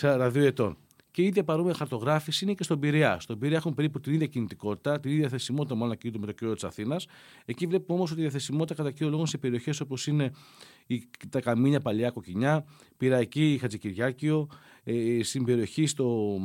42 0.00 0.34
ετών. 0.34 0.76
Και 1.10 1.22
η 1.22 1.24
ίδια 1.24 1.44
παρόμοια 1.44 1.74
χαρτογράφηση 1.74 2.44
είναι 2.44 2.54
και 2.54 2.62
στον 2.62 2.78
Πειραιά. 2.78 3.20
Στον 3.20 3.38
Πειραιά 3.38 3.56
έχουν 3.56 3.74
περίπου 3.74 4.00
την 4.00 4.12
ίδια 4.12 4.26
κινητικότητα, 4.26 5.00
την 5.00 5.10
ίδια 5.10 5.22
διαθεσιμότητα 5.22 5.74
μάλλον 5.74 5.92
ακίνητο 5.92 6.18
με 6.18 6.26
το 6.26 6.32
κύριο 6.32 6.54
της 6.54 6.64
Αθήνας. 6.64 7.06
Εκεί 7.44 7.66
βλέπουμε 7.66 7.98
όμως 7.98 8.10
ότι 8.10 8.20
η 8.20 8.22
διαθεσιμότητα 8.22 8.74
κατά 8.74 8.90
κύριο 8.90 9.08
λόγο 9.08 9.26
σε 9.26 9.38
περιοχές 9.38 9.80
όπως 9.80 10.06
είναι 10.06 10.30
τα 11.30 11.40
Καμίνια 11.40 11.80
Παλιά 11.80 12.10
Κοκκινιά, 12.10 12.64
Πυραϊκή 12.96 13.58
Χατζικυριάκιο, 13.60 14.48
ε, 14.84 15.22
στην 15.22 15.44
περιοχή 15.44 15.86
στο 15.86 16.36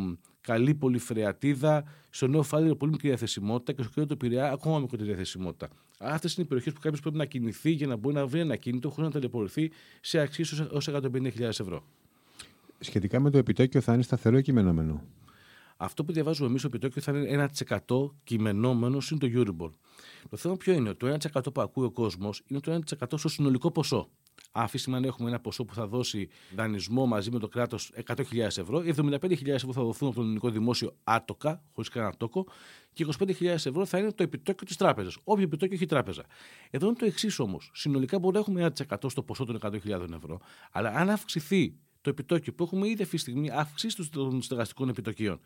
καλή 0.45 0.75
πολυφρεατίδα, 0.75 1.83
στο 2.09 2.27
νέο 2.27 2.43
φάληρο 2.43 2.75
πολύ 2.75 2.91
μικρή 2.91 3.07
διαθεσιμότητα 3.07 3.71
και 3.71 3.81
στο 3.81 3.91
κέντρο 3.91 4.09
του 4.09 4.17
Πειραιά 4.17 4.51
ακόμα 4.51 4.79
μικρότερη 4.79 5.09
διαθεσιμότητα. 5.09 5.69
Αυτές 5.99 6.33
είναι 6.33 6.43
οι 6.43 6.47
περιοχές 6.47 6.73
που 6.73 6.79
κάποιος 6.79 7.01
πρέπει 7.01 7.17
να 7.17 7.25
κινηθεί 7.25 7.71
για 7.71 7.87
να 7.87 7.95
μπορεί 7.95 8.15
να 8.15 8.27
βρει 8.27 8.39
ένα 8.39 8.55
κίνητο 8.55 8.89
χωρίς 8.89 9.05
να 9.05 9.11
ταλαιπωρηθεί 9.11 9.71
σε 10.01 10.19
αξίες 10.19 10.51
ως 10.51 10.89
150.000 10.89 11.39
ευρώ. 11.39 11.83
Σχετικά 12.79 13.19
με 13.19 13.29
το 13.29 13.37
επιτόκιο, 13.37 13.81
θα 13.81 13.93
είναι 13.93 14.03
σταθερό 14.03 14.37
ή 14.37 14.41
κειμενόμενο; 14.41 15.03
Αυτό 15.77 16.03
που 16.03 16.11
διαβάζουμε 16.11 16.49
εμείς, 16.49 16.61
το 16.61 16.67
επιτόκιο 16.67 17.01
θα 17.01 17.11
είναι 17.11 17.49
1% 17.87 18.11
κειμενόμενο 18.23 19.01
είναι 19.11 19.19
το 19.19 19.27
Euribor. 19.33 19.69
Το 20.29 20.37
θέμα 20.37 20.57
ποιο 20.57 20.73
είναι, 20.73 20.93
το 20.93 21.17
1% 21.33 21.53
που 21.53 21.61
ακούει 21.61 21.85
ο 21.85 21.91
κόσμος 21.91 22.43
είναι 22.47 22.59
το 22.59 22.79
1% 22.99 23.17
στο 23.17 23.29
συνολικό 23.29 23.71
ποσό. 23.71 24.09
Αυτή 24.51 24.83
τη 24.83 24.91
έχουμε 25.07 25.29
ένα 25.29 25.39
ποσό 25.39 25.65
που 25.65 25.73
θα 25.73 25.87
δώσει 25.87 26.29
δανεισμό 26.55 27.05
μαζί 27.05 27.31
με 27.31 27.39
το 27.39 27.47
κράτος 27.47 27.91
100.000 28.05 28.37
ευρώ, 28.37 28.83
75.000 28.85 29.47
ευρώ 29.47 29.73
θα 29.73 29.81
δοθούν 29.81 30.07
από 30.07 30.17
το 30.17 30.21
ελληνικό 30.21 30.49
δημόσιο 30.49 30.95
άτοκα, 31.03 31.63
χωρίς 31.73 31.89
κανένα 31.89 32.13
τόκο, 32.17 32.47
και 32.93 33.05
25.000 33.19 33.45
ευρώ 33.45 33.85
θα 33.85 33.97
είναι 33.97 34.11
το 34.11 34.23
επιτόκιο 34.23 34.67
της 34.67 34.75
τράπεζας. 34.75 35.17
Όποιο 35.23 35.43
επιτόκιο 35.43 35.75
έχει 35.75 35.83
η 35.83 35.87
τράπεζα. 35.87 36.23
Εδώ 36.69 36.87
είναι 36.87 36.95
το 36.95 37.05
εξής 37.05 37.39
όμως. 37.39 37.71
Συνολικά 37.73 38.19
μπορεί 38.19 38.33
να 38.33 38.39
έχουμε 38.39 38.73
1% 38.87 39.09
στο 39.09 39.23
ποσό 39.23 39.45
των 39.45 39.59
100.000 39.61 40.11
ευρώ, 40.13 40.39
αλλά 40.71 40.89
αν 40.89 41.09
αυξηθεί 41.09 41.75
το 42.01 42.09
επιτόκιο 42.09 42.53
που 42.53 42.63
έχουμε 42.63 42.87
ήδη 42.87 43.03
αυτή 43.03 43.15
τη 43.15 43.21
στιγμή 43.21 43.51
αύξηση 43.51 44.11
των 44.11 44.41
στεγαστικών 44.41 44.89
επιτοκίων. 44.89 45.39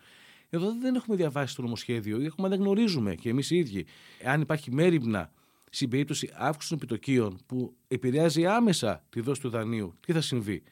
Εδώ 0.50 0.75
δεν 0.81 0.96
έχουμε 0.96 1.15
διαβάσει 1.15 1.55
το 1.55 1.62
νομοσχέδιο 1.62 2.22
ή 2.22 2.25
έχουμε 2.25 2.50
δεν 2.50 2.60
γνωρίζουμε 2.60 3.15
και 3.15 3.29
εμείς 3.29 3.51
οι 3.51 3.58
ίδιοι 3.58 3.86
αν 4.24 4.41
υπάρχει 4.41 4.72
μέρημνα 4.72 5.31
στην 5.69 5.89
περίπτωση 5.89 6.29
αύξησης 6.33 6.69
των 6.69 6.77
επιτοκίων 6.77 7.39
που 7.45 7.75
επηρεάζει 7.88 8.45
άμεσα 8.45 9.03
τη 9.09 9.21
δόση 9.21 9.41
του 9.41 9.49
δανείου, 9.49 9.93
τι 9.99 10.13
θα 10.13 10.21
συμβεί; 10.21 10.63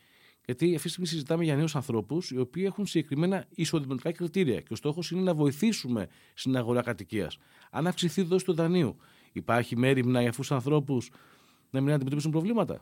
Γιατί 0.45 0.65
αυτή 0.65 0.81
τη 0.81 0.89
στιγμή 0.89 1.07
συζητάμε 1.07 1.43
για 1.43 1.55
νέους 1.55 1.75
ανθρώπους 1.75 2.31
οι 2.31 2.37
οποίοι 2.37 2.63
έχουν 2.65 2.85
συγκεκριμένα 2.85 3.45
εισοδηματικά 3.49 4.11
κριτήρια 4.11 4.59
και 4.61 4.73
ο 4.73 4.75
στόχος 4.75 5.11
είναι 5.11 5.21
να 5.21 5.33
βοηθήσουμε 5.33 6.07
στην 6.33 6.57
αγορά 6.57 6.81
κατοικίας. 6.81 7.37
Αν 7.71 7.87
αυξηθεί 7.87 8.21
η 8.21 8.23
δόση 8.23 8.45
του 8.45 8.53
δανείου, 8.53 8.95
υπάρχει 9.31 9.77
μέρημνα 9.77 10.19
για 10.19 10.29
αυτούς 10.29 10.47
τους 10.47 10.55
ανθρώπους 10.55 11.11
να 11.69 11.81
μην 11.81 11.93
αντιμετωπίσουν 11.93 12.31
προβλήματα; 12.31 12.81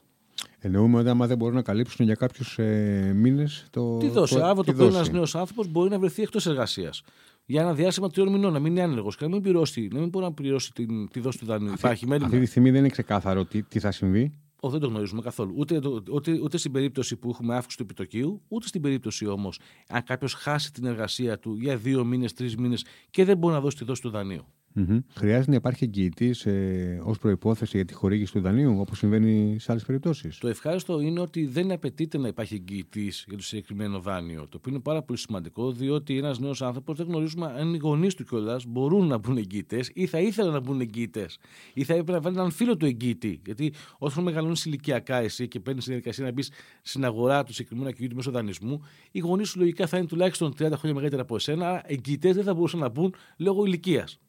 Εννοούμε 0.59 0.99
ότι 0.99 1.09
άμα 1.09 1.27
δεν 1.27 1.37
μπορούν 1.37 1.55
να 1.55 1.61
καλύψουν 1.61 2.05
για 2.05 2.15
κάποιους 2.15 2.59
ε, 2.59 3.13
μήνες 3.15 3.65
το. 3.69 3.97
Τι 3.97 4.07
δόση; 4.07 4.39
Αύριο 4.39 4.75
το 4.75 4.85
ένας 4.85 5.09
νέος 5.09 5.35
άνθρωπος 5.35 5.67
μπορεί 5.67 5.89
να 5.89 5.99
βρεθεί 5.99 6.21
εκτός 6.21 6.45
εργασίας 6.45 7.03
για 7.45 7.61
ένα 7.61 7.73
διάστημα 7.73 8.09
τριών 8.09 8.31
μηνών, 8.31 8.53
να 8.53 8.59
μην 8.59 8.71
είναι 8.71 8.81
άνεργος 8.81 9.17
και 9.17 9.27
να 9.27 9.39
μην, 9.39 9.53
να 9.91 9.99
μην 9.99 10.09
μπορεί 10.09 10.25
να 10.25 10.33
πληρώσει 10.33 10.73
την, 10.73 11.09
τη 11.09 11.19
δόση 11.19 11.37
του 11.37 11.45
δανείου. 11.45 11.71
Αυτή, 11.71 11.85
Υπάρχει 11.85 12.13
αυτή 12.23 12.39
τη 12.39 12.45
στιγμή 12.45 12.71
δεν 12.71 12.79
είναι 12.79 12.89
ξεκάθαρο 12.89 13.45
τι, 13.45 13.63
τι 13.63 13.79
θα 13.79 13.91
συμβεί. 13.91 14.33
Όχι, 14.59 14.73
δεν 14.73 14.81
το 14.81 14.87
γνωρίζουμε 14.87 15.21
καθόλου. 15.21 15.53
Ούτε, 15.57 15.81
ούτε, 16.11 16.39
ούτε 16.43 16.57
στην 16.57 16.71
περίπτωση 16.71 17.15
που 17.15 17.29
έχουμε 17.29 17.55
αύξηση 17.55 17.77
του 17.77 17.83
επιτοκίου, 17.83 18.41
ούτε 18.47 18.67
στην 18.67 18.81
περίπτωση 18.81 19.25
όμως 19.25 19.59
αν 19.89 20.03
κάποιος 20.03 20.33
χάσει 20.33 20.73
την 20.73 20.85
εργασία 20.85 21.39
του 21.39 21.55
για 21.55 21.77
δύο 21.77 22.05
μήνες, 22.05 22.33
τρεις 22.33 22.57
μήνες 22.57 22.85
και 23.09 23.25
δεν 23.25 23.37
μπορεί 23.37 23.53
να 23.53 23.59
δώσει 23.59 23.77
τη 23.77 23.83
δόση 23.83 24.01
του 24.01 24.09
δανείου. 24.09 24.45
Mm-hmm. 24.77 24.99
Χρειάζεται 25.15 25.49
να 25.49 25.55
υπάρχει 25.55 25.83
εγγυητή 25.83 26.35
ε, 26.43 26.99
ως 27.03 27.17
προπόθεση 27.17 27.77
για 27.77 27.85
τη 27.85 27.93
χορήγηση 27.93 28.31
του 28.31 28.39
δανείου, 28.39 28.79
όπως 28.79 28.97
συμβαίνει 28.97 29.59
σε 29.59 29.71
άλλες 29.71 29.85
περιπτώσεις. 29.85 30.37
Το 30.37 30.47
ευχάριστο 30.47 30.99
είναι 30.99 31.19
ότι 31.19 31.45
δεν 31.45 31.71
απαιτείται 31.71 32.17
να 32.17 32.27
υπάρχει 32.27 32.53
εγγυητής 32.53 33.25
για 33.27 33.37
το 33.37 33.43
συγκεκριμένο 33.43 33.99
δάνειο. 33.99 34.47
Το 34.49 34.57
οποίο 34.57 34.71
είναι 34.71 34.81
πάρα 34.81 35.01
πολύ 35.01 35.19
σημαντικό, 35.19 35.71
διότι 35.71 36.17
ένας 36.17 36.39
νέος 36.39 36.61
άνθρωπος 36.61 36.97
δεν 36.97 37.07
γνωρίζουμε 37.07 37.45
αν 37.45 37.73
οι 37.73 37.77
γονείς 37.77 38.13
του 38.13 38.23
κιόλας 38.23 38.65
μπορούν 38.65 39.07
να 39.07 39.17
μπουν 39.17 39.37
εγγυητές 39.37 39.91
ή 39.93 40.05
θα 40.05 40.19
ήθελαν 40.19 40.53
να 40.53 40.59
μπουν 40.59 40.81
εγγυητές 40.81 41.37
ή 41.73 41.83
θα 41.83 41.93
έπρεπε 41.93 42.11
να 42.11 42.19
βάλει 42.19 42.35
έναν 42.35 42.51
φίλο 42.51 42.77
του 42.77 42.85
εγγυητή. 42.85 43.41
Γιατί 43.45 43.73
όσο 43.97 44.21
μεγαλώνεις 44.21 44.65
ηλικιακά 44.65 45.15
εσύ 45.15 45.47
και 45.47 45.59
παίρνεις 45.59 45.83
τη 45.83 45.89
διαδικασία 45.89 46.25
να 46.25 46.31
μπεις 46.31 46.51
στην 46.81 47.05
αγορά 47.05 47.43
του 47.43 47.53
συγκεκριμένου 47.53 47.89
ακινήτου 47.89 48.15
μέσω 48.15 48.31
δανεισμού, 48.31 48.81
οι 49.11 49.19
γονείς 49.19 49.49
σου 49.49 49.59
λογικά 49.59 49.87
θα 49.87 49.97
είναι 49.97 50.07
τουλάχιστον 50.07 50.51
30 50.51 50.55
χρόνια 50.55 50.93
μεγαλύτερα 50.93 51.21
από 51.21 51.35
εσένα. 51.35 51.83
Εγγυητές 51.85 52.35
δεν 52.35 52.43
θα 52.43 52.53
μπορούσαν 52.53 52.79
να 52.79 52.89
μπουν 52.89 53.13
λόγω 53.37 53.65
ηλικίας. 53.65 54.19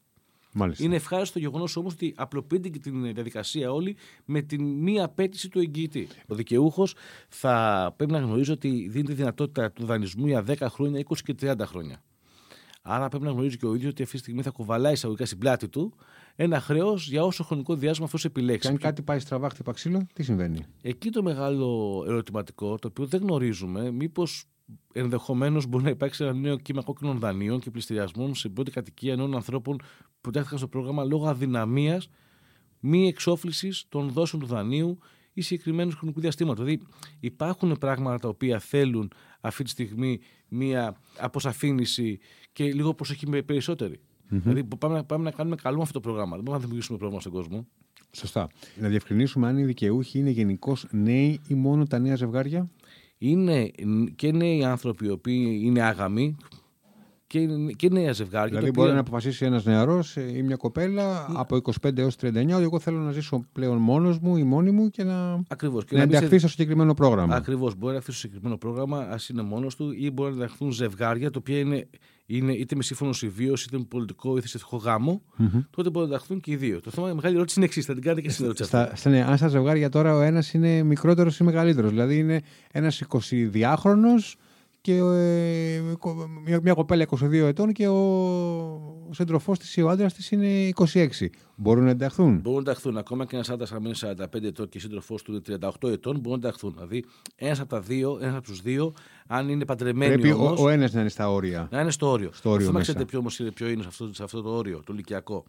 Μάλιστα. 0.57 0.83
Είναι 0.83 0.95
ευχάριστο 0.95 1.33
το 1.33 1.39
γεγονός 1.39 1.75
όμως 1.75 1.93
ότι 1.93 2.13
απλοποιείται 2.17 2.69
και 2.69 2.79
την 2.79 3.13
διαδικασία 3.13 3.71
όλη 3.71 3.97
με 4.25 4.41
την 4.41 4.63
μία 4.63 5.03
απέτηση 5.03 5.49
του 5.49 5.59
εγγυητή. 5.59 6.07
Ο 6.27 6.35
δικαιούχος 6.35 6.95
θα 7.29 7.93
πρέπει 7.95 8.11
να 8.11 8.19
γνωρίζει 8.19 8.51
ότι 8.51 8.87
δίνει 8.89 9.05
τη 9.05 9.13
δυνατότητα 9.13 9.71
του 9.71 9.85
δανεισμού 9.85 10.27
για 10.27 10.45
10 10.47 10.55
χρόνια, 10.69 11.03
20 11.09 11.15
και 11.23 11.35
30 11.41 11.53
χρόνια. 11.65 12.03
Άρα 12.81 13.07
πρέπει 13.07 13.23
να 13.23 13.31
γνωρίζει 13.31 13.57
και 13.57 13.65
ο 13.65 13.75
ίδιος 13.75 13.91
ότι 13.91 14.01
αυτή 14.01 14.15
τη 14.15 14.21
στιγμή 14.21 14.41
θα 14.41 14.49
κουβαλάει 14.49 14.93
εισαγωγικά 14.93 15.25
στην 15.25 15.37
πλάτη 15.37 15.67
του 15.69 15.93
ένα 16.35 16.59
χρέος 16.59 17.09
για 17.09 17.23
όσο 17.23 17.43
χρονικό 17.43 17.75
διάστημα 17.75 18.05
αυτός 18.05 18.25
επιλέξει. 18.25 18.67
Και 18.67 18.67
αν 18.67 18.77
κάτι 18.77 19.01
πάει 19.01 19.19
στραβά, 19.19 19.49
χτυπά 19.49 19.71
ξύλο, 19.71 20.07
τι 20.13 20.23
συμβαίνει; 20.23 20.65
Εκεί 20.81 21.09
το 21.09 21.23
μεγάλο 21.23 22.03
ερωτηματικό, 22.07 22.77
το 22.77 22.87
οποίο 22.87 23.05
δεν 23.05 23.21
γνωρίζουμε, 23.21 23.91
μήπως 23.91 24.45
ενδεχομένως 24.93 25.65
μπορεί 25.65 25.83
να 25.83 25.89
υπάρξει 25.89 26.23
ένα 26.23 26.33
νέο 26.33 26.57
κύμα 26.57 26.81
κόκκινων 26.81 27.19
δανείων 27.19 27.59
και 27.59 27.71
πληστηριασμών 27.71 28.35
σε 28.35 28.49
πρώτη 28.49 28.71
κατοικία 28.71 29.15
νέων 29.15 29.35
ανθρώπων 29.35 29.77
που 30.27 30.33
τέθηκαν 30.33 30.57
στο 30.57 30.67
πρόγραμμα 30.67 31.03
λόγω 31.03 31.27
αδυναμίας 31.27 32.09
μη 32.79 33.07
εξόφλησης 33.07 33.85
των 33.89 34.09
δόσεων 34.09 34.41
του 34.41 34.47
δανείου 34.47 34.97
ή 35.33 35.41
συγκεκριμένου 35.41 35.91
χρονικού 35.91 36.19
διαστήματος. 36.19 36.65
Δηλαδή, 36.65 36.83
υπάρχουν 37.19 37.77
πράγματα 37.79 38.19
τα 38.19 38.27
οποία 38.27 38.59
θέλουν 38.59 39.11
αυτή 39.41 39.63
τη 39.63 39.69
στιγμή 39.69 40.19
μία 40.47 40.97
αποσαφήνιση 41.19 42.19
και 42.53 42.73
λίγο 42.73 42.93
προσοχή 42.93 43.43
περισσότερη. 43.43 43.99
Mm-hmm. 43.99 44.29
Δηλαδή, 44.29 44.63
πάμε, 44.63 45.03
πάμε 45.03 45.23
να 45.23 45.31
κάνουμε 45.31 45.55
καλό 45.55 45.81
αυτό 45.81 45.93
το 45.93 45.99
πρόγραμμα. 45.99 46.35
Δεν 46.35 46.39
μπορούμε 46.39 46.55
να 46.55 46.59
δημιουργήσουμε 46.59 46.97
πρόβλημα 46.97 47.21
στον 47.21 47.33
κόσμο. 47.33 47.67
Σωστά. 48.11 48.49
Να 48.79 48.87
διευκρινίσουμε 48.87 49.47
αν 49.47 49.57
οι 49.57 49.65
δικαιούχοι 49.65 50.19
είναι 50.19 50.29
γενικώς 50.29 50.87
νέοι 50.91 51.39
ή 51.47 51.53
μόνο 51.53 51.85
τα 51.85 51.99
νέα 51.99 52.15
ζευγάρια; 52.15 52.69
Είναι 53.17 53.71
και 54.15 54.31
νέοι 54.31 54.63
άνθρωποι 54.63 55.05
οι 55.05 55.09
οποίοι 55.09 55.59
είναι 55.63 55.81
άγαμοι 55.81 56.35
και, 57.27 57.47
και 57.75 57.89
νέα 57.89 58.11
ζευγάρια. 58.11 58.59
Δηλαδή, 58.59 58.71
μπορεί 58.71 58.91
να 58.91 58.99
αποφασίσει 58.99 59.45
ένας 59.45 59.65
νεαρός 59.65 60.15
ή 60.15 60.41
μια 60.43 60.55
κοπέλα 60.55 61.27
από 61.33 61.61
25 61.85 61.97
έως 61.97 62.15
39 62.21 62.27
ότι 62.33 62.63
εγώ 62.63 62.79
θέλω 62.79 62.97
να 62.97 63.11
ζήσω 63.11 63.45
πλέον 63.51 63.77
μόνος 63.77 64.19
μου 64.19 64.37
ή 64.37 64.43
μόνη 64.43 64.71
μου 64.71 64.89
και 64.89 65.03
να, 65.03 65.43
Ακριβώς. 65.47 65.85
Και 65.85 65.97
να, 65.97 66.05
να 66.05 66.17
ενταχθεί 66.17 66.37
στο 66.37 66.47
συγκεκριμένο 66.47 66.93
πρόγραμμα. 66.93 67.35
Ακριβώς. 67.35 67.73
Μπορεί 67.73 67.85
να 67.85 67.89
ενταχθεί 67.91 68.11
στο 68.11 68.19
συγκεκριμένο 68.19 68.57
πρόγραμμα, 68.57 69.07
ας 69.09 69.29
είναι 69.29 69.41
μόνος 69.41 69.75
του, 69.75 69.91
ή 69.91 70.11
μπορεί 70.11 70.29
να 70.29 70.37
ενταχθούν 70.37 70.71
ζευγάρια, 70.71 71.31
τα 71.31 71.39
οποία 71.39 71.59
είναι, 71.59 71.87
είναι 72.25 72.53
είτε 72.53 72.75
με 72.75 72.83
σύμφωνος 72.83 73.17
συμβίωση, 73.17 73.65
είτε 73.67 73.77
με 73.77 73.85
πολιτικό 73.89 74.37
ή 74.37 74.39
θρησκευτικό 74.39 74.77
γάμο. 74.77 75.21
Mm-hmm. 75.39 75.65
Τότε 75.69 75.89
μπορούν 75.89 76.09
να 76.09 76.15
ενταχθούν 76.15 76.39
και 76.39 76.51
οι 76.51 76.55
δύο. 76.55 76.79
Το 76.81 76.91
θέμα, 76.91 77.09
η 77.09 77.13
μεγάλη 77.13 77.35
ερώτηση 77.35 77.59
είναι 77.59 77.67
εξής. 77.67 77.85
Θα 77.85 77.93
την 77.93 78.01
κάνετε 78.01 78.21
και 78.21 78.29
στην 78.29 78.45
ερώτηση. 78.45 78.67
Στα, 78.69 78.91
στα, 78.95 79.09
ναι, 79.09 79.23
αν 79.23 79.37
στα 79.37 79.47
ζευγάρια 79.47 79.89
τώρα 79.89 80.15
ο 80.15 80.21
ένας 80.21 80.53
είναι 80.53 80.83
μικρότερος 80.83 81.39
ή 81.39 81.43
μεγαλύτερος. 81.43 81.89
Δηλαδή 81.89 82.17
είναι 82.17 82.41
ένας 82.71 83.03
22χρονο 83.07 84.37
και 84.87 84.95
ε, 84.95 85.81
μια, 86.45 86.59
μια 86.63 86.73
κοπέλα 86.73 87.05
22 87.09 87.31
ετών 87.31 87.71
και 87.71 87.87
ο, 87.87 87.95
ο 89.09 89.13
σύντροφός 89.13 89.59
της 89.59 89.75
ή 89.75 89.81
ο 89.81 89.89
άντρας 89.89 90.13
της 90.13 90.31
είναι 90.31 90.69
26. 90.93 91.07
Μπορούν 91.55 91.83
να 91.83 91.89
ενταχθούν; 91.89 92.39
Μπορούν 92.39 92.63
να 92.63 92.69
ενταχθούν. 92.69 92.97
Ακόμα 92.97 93.25
και 93.25 93.35
ένας 93.35 93.49
άντρας 93.49 93.71
αν 93.71 93.85
είναι 93.85 93.95
45 93.99 94.43
ετών 94.43 94.69
και 94.69 94.77
η 94.77 94.81
σύντροφός 94.81 95.21
του 95.21 95.31
είναι 95.31 95.59
38 95.81 95.89
ετών, 95.89 96.19
μπορούν 96.19 96.39
να 96.39 96.47
ενταχθούν. 96.47 96.73
Δηλαδή, 96.73 97.05
ένας 97.35 97.59
από 97.59 97.69
τα 97.69 97.79
δύο, 97.79 98.17
ένας 98.21 98.35
από 98.35 98.43
τους 98.43 98.61
δύο, 98.61 98.93
αν 99.27 99.49
είναι 99.49 99.65
παντρεμένοι. 99.65 100.13
Πρέπει 100.13 100.31
όμως, 100.31 100.59
ο, 100.59 100.63
ο 100.63 100.69
ένας 100.69 100.93
να 100.93 100.99
είναι 100.99 101.09
στα 101.09 101.31
όρια. 101.31 101.67
Να 101.71 101.81
είναι 101.81 101.91
στο 101.91 102.09
όριο. 102.09 102.29
Στο 102.33 102.49
όριο 102.49 102.67
Αυτό 102.67 102.79
ξέρετε 102.79 103.05
ποιο, 103.05 103.19
όμως, 103.19 103.41
ποιο 103.53 103.67
είναι 103.67 103.81
σε 103.81 103.87
αυτό, 103.87 104.09
σε 104.13 104.23
αυτό 104.23 104.41
το 104.41 104.49
όριο, 104.49 104.81
το 104.85 104.93
ηλικιακό. 104.93 105.43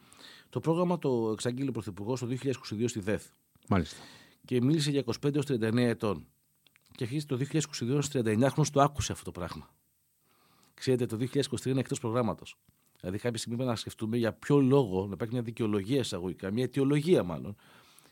Το 0.49 0.61
πρόγραμμα 0.61 0.99
το 0.99 1.30
εξαγγείλει 1.33 1.68
ο 1.68 1.73
Πρωθυπουργός 1.73 2.21
το 2.21 2.26
2022 2.26 2.85
στη 2.87 3.00
ΔΕΘ. 3.00 3.23
Μάλιστα. 3.68 3.97
Και 4.45 4.62
μίλησε 4.62 4.90
για 4.90 5.04
25 5.26 5.35
έως 5.35 5.47
39 5.47 5.76
ετών. 5.76 6.26
Και 6.99 7.05
αρχίζει 7.05 7.25
το 7.26 7.38
2022 7.52 7.99
στου 8.00 8.21
39 8.25 8.47
χρόνου 8.50 8.69
το 8.73 8.81
άκουσε 8.81 9.12
αυτό 9.12 9.25
το 9.25 9.31
πράγμα. 9.31 9.71
Ξέρετε, 10.75 11.07
το 11.07 11.17
2023 11.33 11.67
είναι 11.67 11.81
εκτός 11.81 12.00
προγράμματος. 12.00 12.59
Δηλαδή, 13.00 13.19
κάποια 13.19 13.38
στιγμή 13.38 13.57
πρέπει 13.57 13.73
να 13.73 13.78
σκεφτούμε 13.78 14.17
για 14.17 14.33
ποιο 14.33 14.61
λόγο 14.61 15.07
να 15.07 15.12
υπάρχει 15.12 15.35
μια 15.35 15.43
δικαιολογία 15.43 15.99
εισαγωγικά, 15.99 16.50
μια 16.52 16.64
αιτιολογία 16.64 17.23
μάλλον. 17.23 17.57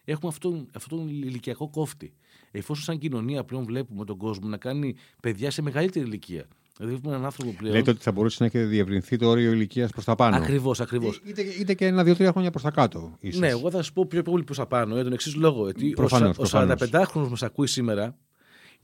Έχουμε 0.05 0.31
αυτόν, 0.33 0.69
αυτόν 0.75 0.99
τον 0.99 1.09
ηλικιακό 1.09 1.71
κόφτη. 1.71 2.13
Εφόσον 2.51 2.85
σαν 2.85 2.99
κοινωνία 2.99 3.45
πλέον 3.45 3.65
βλέπουμε 3.65 4.05
τον 4.05 4.17
κόσμο 4.17 4.49
να 4.49 4.57
κάνει 4.57 4.95
παιδιά 5.23 5.51
σε 5.51 5.63
μεγαλύτερη 5.63 6.07
ηλικία. 6.07 6.47
Δηλαδή, 6.77 6.95
βλέπουμε 6.95 7.15
έναν 7.15 7.27
άνθρωπο 7.27 7.53
πλέον. 7.53 7.75
Λέτε 7.75 7.91
ότι 7.91 8.01
θα 8.01 8.13
μπορούσε 8.13 8.37
να 8.41 8.47
έχει 8.47 8.59
διευρυνθεί 8.59 9.17
το 9.17 9.29
όριο 9.29 9.53
ηλικίας 9.53 9.91
προς 9.91 10.05
τα 10.05 10.15
πάνω. 10.15 10.37
Ακριβώς, 10.37 10.81
ακριβώς. 10.81 11.21
Είτε, 11.25 11.43
είτε 11.43 11.75
και 11.75 11.87
ένα-δύο-τρία 11.87 12.31
χρόνια 12.31 12.51
προς 12.51 12.63
τα 12.63 12.71
κάτω. 12.71 13.17
Ίσως. 13.21 13.41
Ναι, 13.41 13.49
εγώ 13.49 13.71
θα 13.71 13.77
σας 13.77 13.93
πω 13.93 14.07
πιο 14.07 14.23
πολύ 14.23 14.45
προς 14.45 14.57
τα 14.57 14.67
πάνω 14.67 14.95
για 14.95 15.03
τον 15.03 15.13
εξής 15.13 15.35
λόγο. 15.35 15.65
Γιατί 15.65 15.91
προφανώς, 15.91 16.39
ο, 16.39 16.43
ο 16.43 16.49
45χρονο 16.53 17.29
μας 17.29 17.43
ακούει 17.43 17.67
σήμερα 17.67 18.17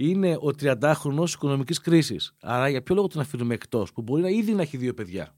είναι 0.08 0.34
ο 0.34 0.50
30χρονο 0.62 1.24
οικονομικής 1.26 1.80
κρίσης. 1.80 2.34
Άρα 2.40 2.68
για 2.68 2.82
ποιο 2.82 2.94
λόγο 2.94 3.06
τον 3.06 3.20
αφήνουμε 3.20 3.54
εκτός, 3.54 3.92
που 3.92 4.02
μπορεί 4.02 4.22
να 4.22 4.28
ήδη 4.28 4.52
να 4.52 4.62
έχει 4.62 4.76
δύο 4.76 4.94
παιδιά. 4.94 5.34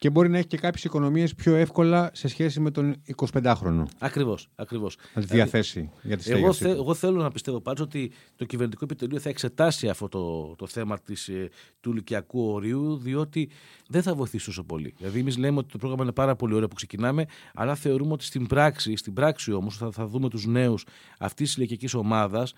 Και 0.00 0.10
μπορεί 0.10 0.28
να 0.28 0.38
έχει 0.38 0.46
και 0.46 0.56
κάποιες 0.56 0.84
οικονομίες 0.84 1.34
πιο 1.34 1.54
εύκολα 1.54 2.10
σε 2.12 2.28
σχέση 2.28 2.60
με 2.60 2.70
τον 2.70 3.02
25χρονο. 3.16 3.82
Ακριβώς. 3.98 4.48
Ακριβώς. 4.54 4.96
Να 5.14 5.22
τις 5.22 5.30
διαθέσει 5.30 5.90
για 6.02 6.16
τη 6.16 6.30
εγώ, 6.30 6.52
θε, 6.52 6.70
εγώ 6.70 6.94
θέλω 6.94 7.22
να 7.22 7.30
πιστεύω 7.30 7.60
πάντως 7.60 7.80
ότι 7.80 8.12
το 8.36 8.44
κυβερνητικό 8.44 8.84
επιτελείο 8.84 9.18
θα 9.18 9.28
εξετάσει 9.28 9.88
αυτό 9.88 10.08
το, 10.08 10.54
το 10.56 10.66
θέμα 10.66 10.98
της, 11.00 11.28
ε, 11.28 11.48
του 11.80 11.90
ηλικιακού 11.90 12.52
ορίου, 12.52 12.96
διότι 12.96 13.50
δεν 13.88 14.02
θα 14.02 14.14
βοηθήσει 14.14 14.44
τόσο 14.44 14.64
πολύ. 14.64 14.94
Δηλαδή, 14.98 15.18
εμείς 15.18 15.36
λέμε 15.36 15.58
ότι 15.58 15.68
το 15.68 15.78
πρόγραμμα 15.78 16.02
είναι 16.02 16.12
πάρα 16.12 16.36
πολύ 16.36 16.54
ωραίο 16.54 16.68
που 16.68 16.74
ξεκινάμε, 16.74 17.24
αλλά 17.54 17.74
θεωρούμε 17.74 18.12
ότι 18.12 18.24
στην 18.24 18.46
πράξη, 18.46 18.96
στην 18.96 19.12
πράξη 19.12 19.52
όμως, 19.52 19.76
θα, 19.76 19.90
θα 19.90 20.06
δούμε 20.06 20.28
τους 20.28 20.46
νέους 20.46 20.86
αυτής 21.18 21.46
της 21.46 21.56
ηλικιακής 21.56 21.94
ομάδας 21.94 22.52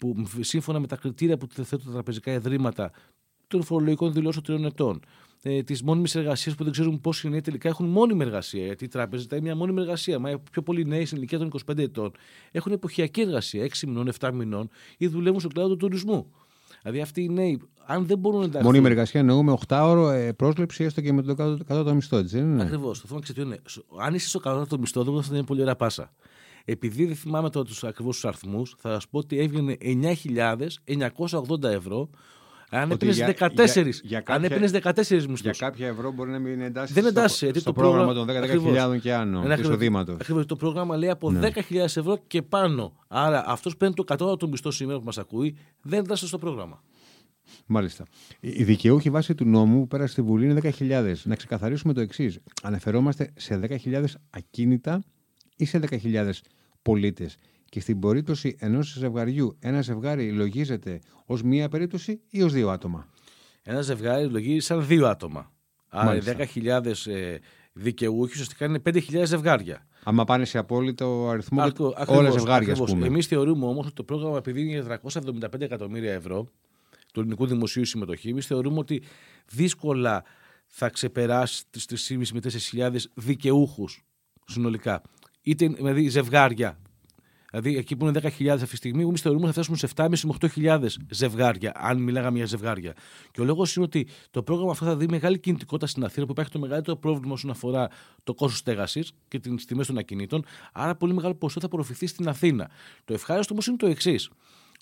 που 0.00 0.26
σύμφωνα 0.40 0.78
με 0.78 0.86
τα 0.86 0.96
κριτήρια 0.96 1.38
που 1.38 1.46
θέτουν 1.50 1.86
τα 1.86 1.92
τραπεζικά 1.92 2.32
ιδρύματα 2.32 2.90
των 3.46 3.62
φορολογικών 3.62 4.12
δηλώσεων 4.12 4.44
τριών 4.44 4.64
ετών, 4.64 5.00
ε, 5.42 5.62
τη 5.62 5.84
μόνιμη 5.84 6.08
εργασία 6.14 6.54
που 6.56 6.62
δεν 6.64 6.72
ξέρουν 6.72 7.00
πόσοι 7.00 7.28
νέοι 7.28 7.40
τελικά 7.40 7.68
έχουν 7.68 7.86
μόνιμη 7.86 8.22
εργασία. 8.22 8.64
Γιατί 8.64 8.84
η 8.84 8.88
τράπεζα 8.88 9.22
ζητάει 9.22 9.40
μια 9.40 9.56
μόνιμη 9.56 9.80
εργασία. 9.80 10.18
Μα 10.18 10.38
πιο 10.50 10.62
πολλοί 10.62 10.84
νέοι 10.84 11.04
στην 11.04 11.18
ηλικία 11.18 11.38
των 11.38 11.50
25 11.66 11.78
ετών 11.78 12.12
έχουν 12.50 12.72
εποχιακή 12.72 13.20
εργασία, 13.20 13.64
6 13.64 13.86
μηνών, 13.86 14.10
7 14.20 14.30
μηνών 14.32 14.70
ή 14.96 15.06
δουλεύουν 15.06 15.40
στο 15.40 15.48
κλάδο 15.48 15.68
του 15.68 15.76
τουρισμού. 15.76 16.32
Δηλαδή 16.82 17.00
αυτοί 17.00 17.22
οι 17.22 17.28
νέοι, 17.28 17.60
αν 17.86 18.06
δεν 18.06 18.18
μπορούν 18.18 18.38
να 18.38 18.44
ενταχθούν. 18.44 18.70
Μόνιμη 18.70 18.86
εργασία 18.86 19.20
εννοούμε 19.20 19.58
8 19.66 19.80
ώρο 19.82 20.08
ε, 20.08 20.32
πρόσληψη 20.32 20.84
έστω 20.84 21.00
και 21.00 21.12
με 21.12 21.22
το 21.22 21.34
κατώτατο 21.34 21.94
μισθό, 21.94 22.16
έτσι 22.16 22.36
δεν 22.36 22.46
είναι; 22.46 22.62
Ακριβώς. 22.62 23.00
Το 23.00 23.06
θέμα 23.06 23.20
ξέρετε 23.20 23.46
είναι, 23.46 23.58
αν 24.00 24.14
είσαι 24.14 24.28
στο 24.28 24.38
κατώτατο 24.38 24.78
μισθό, 24.78 25.04
δεν 25.04 25.22
θα 25.22 25.36
είναι 25.36 25.44
πολύ 25.44 25.60
ωραία 25.60 25.76
πάσα. 25.76 26.12
Επειδή 26.70 27.04
δεν 27.04 27.16
θυμάμαι 27.16 27.50
τώρα 27.50 27.66
τους 27.66 27.84
ακριβώς 27.84 28.14
τους 28.14 28.24
αριθμούς, 28.24 28.74
θα 28.78 28.92
σας 28.92 29.08
πω 29.08 29.18
ότι 29.18 29.38
έβγαινε 29.38 29.76
9.980 29.80 31.62
ευρώ. 31.62 32.10
Αν 32.70 32.90
έπαιρνες 32.90 33.16
14, 33.16 33.90
για, 34.02 34.22
για 34.26 34.40
14 34.82 35.08
μισθού. 35.08 35.34
Για 35.34 35.54
κάποια 35.58 35.86
ευρώ 35.86 36.12
μπορεί 36.12 36.30
να 36.30 36.38
μην 36.38 36.60
εντάσσεις 36.60 36.94
δεν 36.94 37.06
εντάσσει, 37.06 37.48
στο, 37.48 37.60
στο 37.60 37.72
το 37.72 37.80
πρόγραμμα 37.80 38.14
των 38.14 38.26
10.000 38.30 39.00
και 39.00 39.14
άνω 39.14 39.42
του 39.42 39.60
εισοδήματος. 39.60 40.14
Ακριβώς. 40.14 40.46
Το 40.46 40.56
πρόγραμμα 40.56 40.96
λέει 40.96 41.08
από 41.10 41.30
ναι. 41.30 41.50
10.000 41.54 41.76
ευρώ 41.76 42.18
και 42.26 42.42
πάνω. 42.42 42.92
Άρα 43.08 43.44
αυτός 43.46 43.76
παίρνει 43.76 43.94
το 43.94 44.04
κατώτατο 44.04 44.48
μισθό 44.48 44.70
σήμερα 44.70 44.98
που 44.98 45.04
μας 45.04 45.18
ακούει, 45.18 45.56
δεν 45.82 45.98
εντάσσεται 45.98 46.28
στο 46.28 46.38
πρόγραμμα. 46.38 46.82
Μάλιστα. 47.66 48.04
Η 48.40 48.64
δικαιούχη 48.64 49.10
βάση 49.10 49.34
του 49.34 49.44
νόμου 49.44 49.80
που 49.80 49.86
πέρασε 49.86 50.12
στη 50.12 50.22
Βουλή 50.22 50.50
είναι 50.50 50.60
10.000. 50.78 51.14
Να 51.24 51.34
ξεκαθαρίσουμε 51.34 51.92
το 51.92 52.00
εξής. 52.00 52.38
Αναφερόμαστε 52.62 53.30
σε 53.36 53.60
10.000 53.84 54.04
ακίνητα 54.30 55.02
ή 55.56 55.64
σε 55.64 55.80
10.000 55.90 56.30
πολίτες. 56.88 57.36
Και 57.68 57.80
στην 57.80 58.00
περίπτωση 58.00 58.56
ενός 58.58 58.94
ζευγαριού, 58.98 59.56
ένα 59.60 59.80
ζευγάρι 59.80 60.32
λογίζεται 60.32 61.00
ως 61.24 61.42
μία 61.42 61.68
περίπτωση 61.68 62.20
ή 62.30 62.42
ως 62.42 62.52
δύο 62.52 62.68
άτομα; 62.70 63.06
Ένα 63.62 63.80
ζευγάρι 63.80 64.28
λογίζει 64.28 64.58
σαν 64.66 64.86
δύο 64.86 65.06
άτομα. 65.06 65.52
Άρα 65.88 66.16
οι 66.16 66.20
10.000 66.54 67.06
ε, 67.06 67.36
δικαιούχοι 67.72 68.32
ουσιαστικά 68.32 68.64
είναι 68.64 68.82
5.000 68.84 69.22
ζευγάρια. 69.24 69.86
Άμα 70.04 70.24
πάνε 70.24 70.44
σε 70.44 70.58
απόλυτο 70.58 71.28
αριθμό 71.28 71.62
Άκου, 71.62 71.94
όλα 72.06 72.30
ζευγάρια, 72.30 72.72
ας 72.72 72.78
πούμε. 72.80 73.06
Εμείς 73.06 73.26
θεωρούμε 73.26 73.66
όμως 73.66 73.84
ότι 73.86 73.94
το 73.94 74.02
πρόγραμμα, 74.02 74.36
επειδή 74.36 74.60
είναι 74.60 75.00
375 75.02 75.60
εκατομμύρια 75.60 76.12
ευρώ 76.12 76.48
του 77.12 77.20
ελληνικού 77.20 77.46
δημοσίου 77.46 77.84
συμμετοχή, 77.84 78.28
εμείς 78.28 78.46
θεωρούμε 78.46 78.78
ότι 78.78 79.02
δύσκολα 79.46 80.24
θα 80.66 80.88
ξεπεράσει 80.88 81.64
τις 81.70 82.08
3.500 82.08 82.26
με 82.32 82.40
4.000 82.90 82.96
δικαιούχους 83.14 84.04
συνολικά 84.46 85.02
είτε 85.48 85.68
δηλαδή 85.68 86.08
ζευγάρια. 86.08 86.78
Δηλαδή 87.50 87.76
εκεί 87.76 87.96
που 87.96 88.06
είναι 88.06 88.20
10.000 88.22 88.48
αυτή 88.48 88.66
τη 88.66 88.76
στιγμή, 88.76 89.02
εμείς 89.02 89.20
θεωρούμε 89.20 89.46
ότι 89.46 89.54
θα 89.54 89.62
φτάσουμε 89.62 89.76
σε 89.76 89.88
7.500 89.96 90.48
με 90.58 90.80
8.000 90.80 90.86
ζευγάρια, 91.10 91.72
αν 91.76 91.98
μιλάγαμε 91.98 92.36
για 92.36 92.46
ζευγάρια. 92.46 92.94
Και 93.30 93.40
ο 93.40 93.44
λόγος 93.44 93.76
είναι 93.76 93.84
ότι 93.84 94.06
το 94.30 94.42
πρόγραμμα 94.42 94.70
αυτό 94.70 94.84
θα 94.84 94.96
δει 94.96 95.06
μεγάλη 95.08 95.38
κινητικότητα 95.38 95.86
στην 95.86 96.04
Αθήνα, 96.04 96.26
που 96.26 96.32
υπάρχει 96.32 96.52
το 96.52 96.58
μεγαλύτερο 96.58 96.96
πρόβλημα 96.96 97.32
όσον 97.32 97.50
αφορά 97.50 97.88
το 98.24 98.34
κόστος 98.34 98.58
στέγασης 98.58 99.12
και 99.28 99.38
τις 99.38 99.64
τιμές 99.64 99.86
των 99.86 99.98
ακινήτων. 99.98 100.44
Άρα, 100.72 100.96
πολύ 100.96 101.14
μεγάλο 101.14 101.34
ποσό 101.34 101.60
θα 101.60 101.66
απορροφηθεί 101.66 102.06
στην 102.06 102.28
Αθήνα. 102.28 102.70
Το 103.04 103.14
ευχάριστο 103.14 103.52
όμως 103.52 103.66
είναι 103.66 103.76
το 103.76 103.86
εξής 103.86 104.30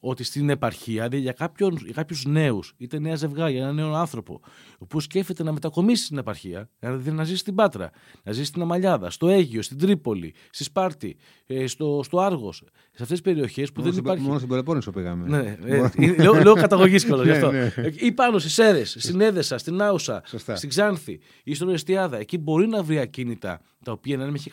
ότι 0.08 0.24
στην 0.24 0.50
επαρχία, 0.50 1.02
δηλαδή 1.08 1.18
για, 1.18 1.32
κάποιον, 1.32 1.78
για 1.84 1.92
κάποιους 1.94 2.24
νέους, 2.24 2.72
είτε 2.76 2.98
νέα 2.98 3.14
ζευγάρια, 3.14 3.62
ένα 3.62 3.72
νέο 3.72 3.94
άνθρωπο, 3.94 4.40
που 4.88 5.00
σκέφτεται 5.00 5.42
να 5.42 5.52
μετακομίσει 5.52 6.04
στην 6.04 6.18
επαρχία, 6.18 6.68
δηλαδή 6.78 7.10
να 7.10 7.24
ζήσει 7.24 7.38
στην 7.38 7.54
Πάτρα, 7.54 7.90
να 8.22 8.32
ζήσει 8.32 8.46
στην 8.46 8.62
Αμαλιάδα, 8.62 9.10
στο 9.10 9.28
Αίγιο, 9.28 9.62
στην 9.62 9.78
Τρίπολη, 9.78 10.34
στη 10.50 10.64
Σπάρτη, 10.64 11.16
ε, 11.46 11.66
στο, 11.66 12.00
στο 12.04 12.20
Άργος, 12.20 12.56
σε 12.56 13.02
αυτές 13.02 13.08
τις 13.08 13.20
περιοχές 13.20 13.72
που 13.72 13.80
μόνο 13.80 13.92
δεν 13.92 14.00
υπάρχει. 14.00 14.22
Μόνο 14.22 14.36
στην 14.36 14.48
Πελοπόννησο 14.48 14.90
πήγαμε. 14.90 15.28
Ναι, 15.28 15.56
ε, 15.64 16.22
λόγω, 16.22 16.40
λόγω 16.42 16.54
καταγωγής 16.54 17.04
κιόλας 17.06 17.26
γι' 17.26 17.32
αυτό. 17.32 17.50
Ναι, 17.50 17.72
ναι. 17.76 17.88
Ή 17.94 18.12
πάνω 18.12 18.38
στις 18.38 18.52
Σέρε, 18.52 18.84
στην 18.84 19.20
Έδεσα, 19.20 19.58
στην 19.58 19.82
Άουσα, 19.82 20.22
Σωστά. 20.26 20.56
στην 20.56 20.68
Ξάνθη 20.68 21.20
ή 21.44 21.54
στον 21.54 21.68
Εστιάδα. 21.68 22.18
Εκεί 22.18 22.38
μπορεί 22.38 22.66
να 22.66 22.82
βρει 22.82 22.98
ακίνητα 22.98 23.60
τα 23.84 23.92
οποία 23.92 24.16
να 24.16 24.22
είναι 24.22 24.32
μέχρι 24.32 24.50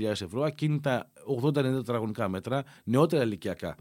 150.000 0.00 0.02
ευρώ, 0.02 0.42
ακίνητα 0.42 1.10
80-90 1.42 1.52
τετραγωνικά 1.52 2.28
μέτρα, 2.28 2.62
νεότερα 2.84 3.22
ηλικιακά. 3.22 3.76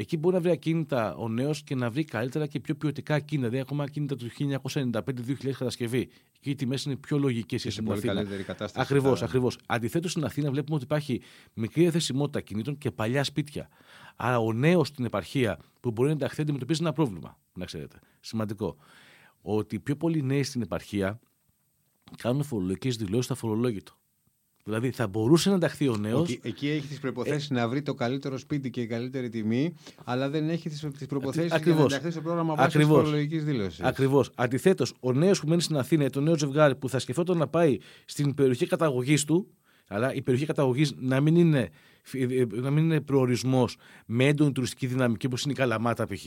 Εκεί 0.00 0.16
μπορεί 0.16 0.34
να 0.34 0.40
βρει 0.40 0.50
ακίνητα 0.50 1.14
ο 1.14 1.28
νέος 1.28 1.62
και 1.62 1.74
να 1.74 1.90
βρει 1.90 2.04
καλύτερα 2.04 2.46
και 2.46 2.60
πιο 2.60 2.74
ποιοτικά 2.74 3.14
ακίνητα. 3.14 3.48
Δηλαδή, 3.48 3.66
ακόμα 3.66 3.84
ακίνητα 3.84 4.16
του 4.16 4.30
1995-2000 4.38 5.52
κατασκευή. 5.58 6.08
Εκεί 6.36 6.50
οι 6.50 6.54
τιμές 6.54 6.84
είναι 6.84 6.96
πιο 6.96 7.18
λογικές 7.18 7.60
σε 7.60 7.70
στην 7.70 7.84
πολύ 7.84 8.00
καλύτερη 8.00 8.42
κατάσταση. 8.42 8.86
Ακριβώς, 8.86 9.22
ακριβώς. 9.22 9.58
Αντιθέτως, 9.66 10.10
στην 10.10 10.24
Αθήνα 10.24 10.50
βλέπουμε 10.50 10.74
ότι 10.74 10.84
υπάρχει 10.84 11.20
μικρή 11.54 11.82
διαθεσιμότητα 11.82 12.40
κινήτων 12.40 12.78
και 12.78 12.90
παλιά 12.90 13.24
σπίτια. 13.24 13.68
Άρα, 14.16 14.38
ο 14.38 14.52
νέος 14.52 14.88
στην 14.88 15.04
επαρχία 15.04 15.58
που 15.80 15.90
μπορεί 15.90 16.08
να 16.08 16.14
ενταχθεί 16.14 16.42
αντιμετωπίζει 16.42 16.82
ένα 16.82 16.92
πρόβλημα. 16.92 17.38
Να 17.54 17.64
ξέρετε. 17.64 17.98
Σημαντικό. 18.20 18.76
Ότι 19.42 19.80
πιο 19.80 19.96
πολλοί 19.96 20.22
νέοι 20.22 20.42
στην 20.42 20.62
επαρχία 20.62 21.20
κάνουν 22.16 22.42
φορολογικές 22.42 22.96
δηλώσεις 22.96 23.24
στα 23.24 23.34
φορολόγητο. 23.34 23.99
Δηλαδή 24.64 24.90
θα 24.90 25.06
μπορούσε 25.06 25.48
να 25.48 25.54
ενταχθεί 25.54 25.88
ο 25.88 25.96
νέος. 25.96 26.30
Εκεί, 26.30 26.40
εκεί 26.42 26.68
έχει 26.68 26.86
τις 26.86 27.00
προποθέσει 27.00 27.48
ε... 27.50 27.54
να 27.54 27.68
βρει 27.68 27.82
το 27.82 27.94
καλύτερο 27.94 28.38
σπίτι 28.38 28.70
και 28.70 28.80
η 28.80 28.86
καλύτερη 28.86 29.28
τιμή, 29.28 29.74
αλλά 30.04 30.28
δεν 30.28 30.48
έχει 30.48 30.68
τις 30.68 31.06
προποθέσει 31.08 31.46
για 31.62 31.74
να 31.74 31.82
ενταχθεί 31.82 32.10
στο 32.10 32.20
πρόγραμμα 32.20 32.54
βάσης 32.54 32.80
τη 32.80 32.84
φορολογικής 32.86 33.44
δήλωσης. 33.44 33.80
Ακριβώς. 33.80 34.30
Αντιθέτως, 34.34 34.94
ο 35.00 35.12
νέος 35.12 35.40
που 35.40 35.48
μένει 35.48 35.62
στην 35.62 35.76
Αθήνα 35.76 36.04
ή 36.04 36.10
το 36.10 36.20
νέο 36.20 36.38
ζευγάρι 36.38 36.76
που 36.76 36.88
θα 36.88 36.98
σκεφτόταν 36.98 37.36
να 37.36 37.46
πάει 37.46 37.78
στην 38.04 38.34
περιοχή 38.34 38.66
καταγωγής 38.66 39.24
του, 39.24 39.48
αλλά 39.88 40.14
η 40.14 40.22
περιοχή 40.22 40.46
καταγωγής 40.46 40.94
να 40.98 41.20
μην 41.20 41.36
είναι 41.36 41.70
να 42.50 42.70
μην 42.70 42.84
είναι 42.84 43.00
προορισμός 43.00 43.76
με 44.06 44.24
έντονη 44.24 44.52
τουριστική 44.52 44.86
δυναμική 44.86 45.26
όπως 45.26 45.42
είναι 45.42 45.52
η 45.52 45.56
Καλαμάτα 45.56 46.06
π.χ., 46.06 46.26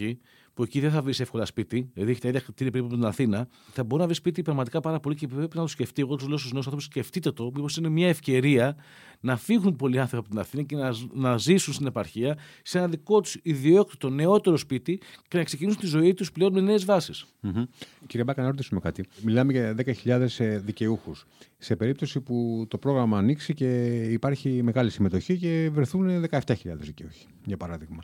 που 0.54 0.64
εκεί 0.64 0.80
δεν 0.80 0.92
θα 0.92 1.02
βρεις 1.02 1.20
εύκολα 1.20 1.46
σπίτι, 1.46 1.90
δηλαδή 1.94 2.12
έχει 2.12 2.22
τα 2.22 2.28
ίδια 2.28 2.40
κτίρια 2.40 2.72
περίπου 2.72 2.90
από 2.90 2.96
την 2.96 3.06
Αθήνα, 3.06 3.48
θα 3.72 3.84
μπορεί 3.84 4.00
να 4.02 4.06
βρεις 4.08 4.18
σπίτι 4.18 4.42
πραγματικά 4.42 4.80
πάρα 4.80 5.00
πολύ 5.00 5.16
και 5.16 5.28
πρέπει 5.28 5.56
να 5.56 5.62
το 5.62 5.68
σκεφτεί. 5.68 6.02
Εγώ 6.02 6.16
τους 6.16 6.28
λέω 6.28 6.38
στους 6.38 6.52
νέους 6.52 6.66
ανθρώπους: 6.66 6.90
σκεφτείτε 6.90 7.32
το, 7.32 7.52
μήπως 7.56 7.78
είναι 7.78 7.90
μια 7.90 8.08
ευκαιρία 8.08 8.76
να 9.20 9.38
φύγουν 9.38 9.76
πολλοί 9.76 10.00
άνθρωποι 10.00 10.26
από 10.26 10.30
την 10.30 10.40
Αθήνα 10.40 10.64
και 10.64 10.76
να, 10.76 10.94
να 11.30 11.38
ζήσουν 11.38 11.74
στην 11.74 11.86
επαρχία 11.86 12.38
σε 12.64 12.78
ένα 12.78 12.88
δικό 12.88 13.22
τους 13.22 13.38
ιδιόκτητο 13.42 14.10
νεότερο 14.10 14.58
σπίτι 14.58 15.02
και 15.28 15.38
να 15.38 15.44
ξεκινήσουν 15.44 15.80
τη 15.80 15.88
ζωή 15.88 16.14
τους 16.14 16.32
πλέον 16.32 16.54
με 16.54 16.62
νέες 16.62 16.86
βάσεις. 16.86 17.26
Mm-hmm. 17.44 17.64
Κύριε 18.08 18.24
Μπάκα, 18.26 18.42
να 18.42 18.48
ρωτήσουμε 18.48 18.80
κάτι. 18.80 19.06
Μιλάμε 19.22 19.52
για 19.52 19.76
10.000 20.04 20.28
ε, 20.38 20.58
δικαιούχους. 20.58 21.26
Σε 21.58 21.76
περίπτωση 21.76 22.20
που 22.22 22.66
το 22.68 22.78
πρόγραμμα 22.78 23.18
ανοίξει 23.18 23.54
και 23.54 24.02
υπάρχει 24.04 24.64
μεγάλη 24.64 24.90
συμμετοχή 24.90 25.38
και 25.38 25.63
βρεθούν 25.70 26.26
17.000 26.30 26.56
δικαιούχοι, 26.76 27.28
για 27.46 27.58
παράδειγμα. 27.58 28.02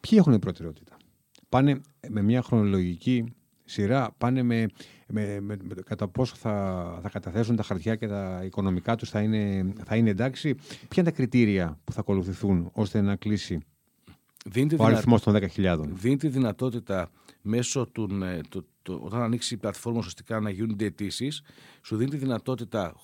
Ποιοι 0.00 0.18
έχουν 0.20 0.38
προτεραιότητα; 0.38 0.96
Πάνε 1.48 1.80
με 2.08 2.22
μια 2.22 2.42
χρονολογική 2.42 3.34
σειρά, 3.64 4.14
πάνε 4.18 4.42
με, 4.42 4.66
με, 5.06 5.40
με, 5.40 5.56
με 5.62 5.74
κατά 5.84 6.08
πόσο 6.08 6.34
θα, 6.36 6.98
θα 7.02 7.08
καταθέσουν 7.08 7.56
τα 7.56 7.62
χαρτιά 7.62 7.96
και 7.96 8.08
τα 8.08 8.42
οικονομικά 8.44 8.96
τους 8.96 9.10
θα 9.10 9.20
είναι, 9.20 9.72
θα 9.84 9.96
είναι 9.96 10.10
εντάξει; 10.10 10.54
Ποια 10.54 11.02
είναι 11.02 11.10
τα 11.10 11.16
κριτήρια 11.16 11.78
που 11.84 11.92
θα 11.92 12.00
ακολουθηθούν 12.00 12.70
ώστε 12.72 13.00
να 13.00 13.16
κλείσει 13.16 13.60
ο 14.78 14.84
αριθμός 14.84 15.22
των 15.22 15.36
10.000. 15.56 15.78
Δίνει 15.92 16.16
τη 16.16 16.28
δυνατότητα 16.28 17.10
μέσω 17.42 17.86
του, 17.86 18.08
το, 18.48 18.64
το, 18.82 19.00
όταν 19.02 19.22
ανοίξει 19.22 19.54
η 19.54 19.56
πλατφόρμα 19.56 19.98
ουσιαστικά 19.98 20.40
να 20.40 20.50
γίνονται 20.50 20.84
αιτήσει, 20.84 21.28
σου 21.82 21.96
δίνει 21.96 22.10
τη 22.10 22.16
δυνατότητα. 22.16 22.94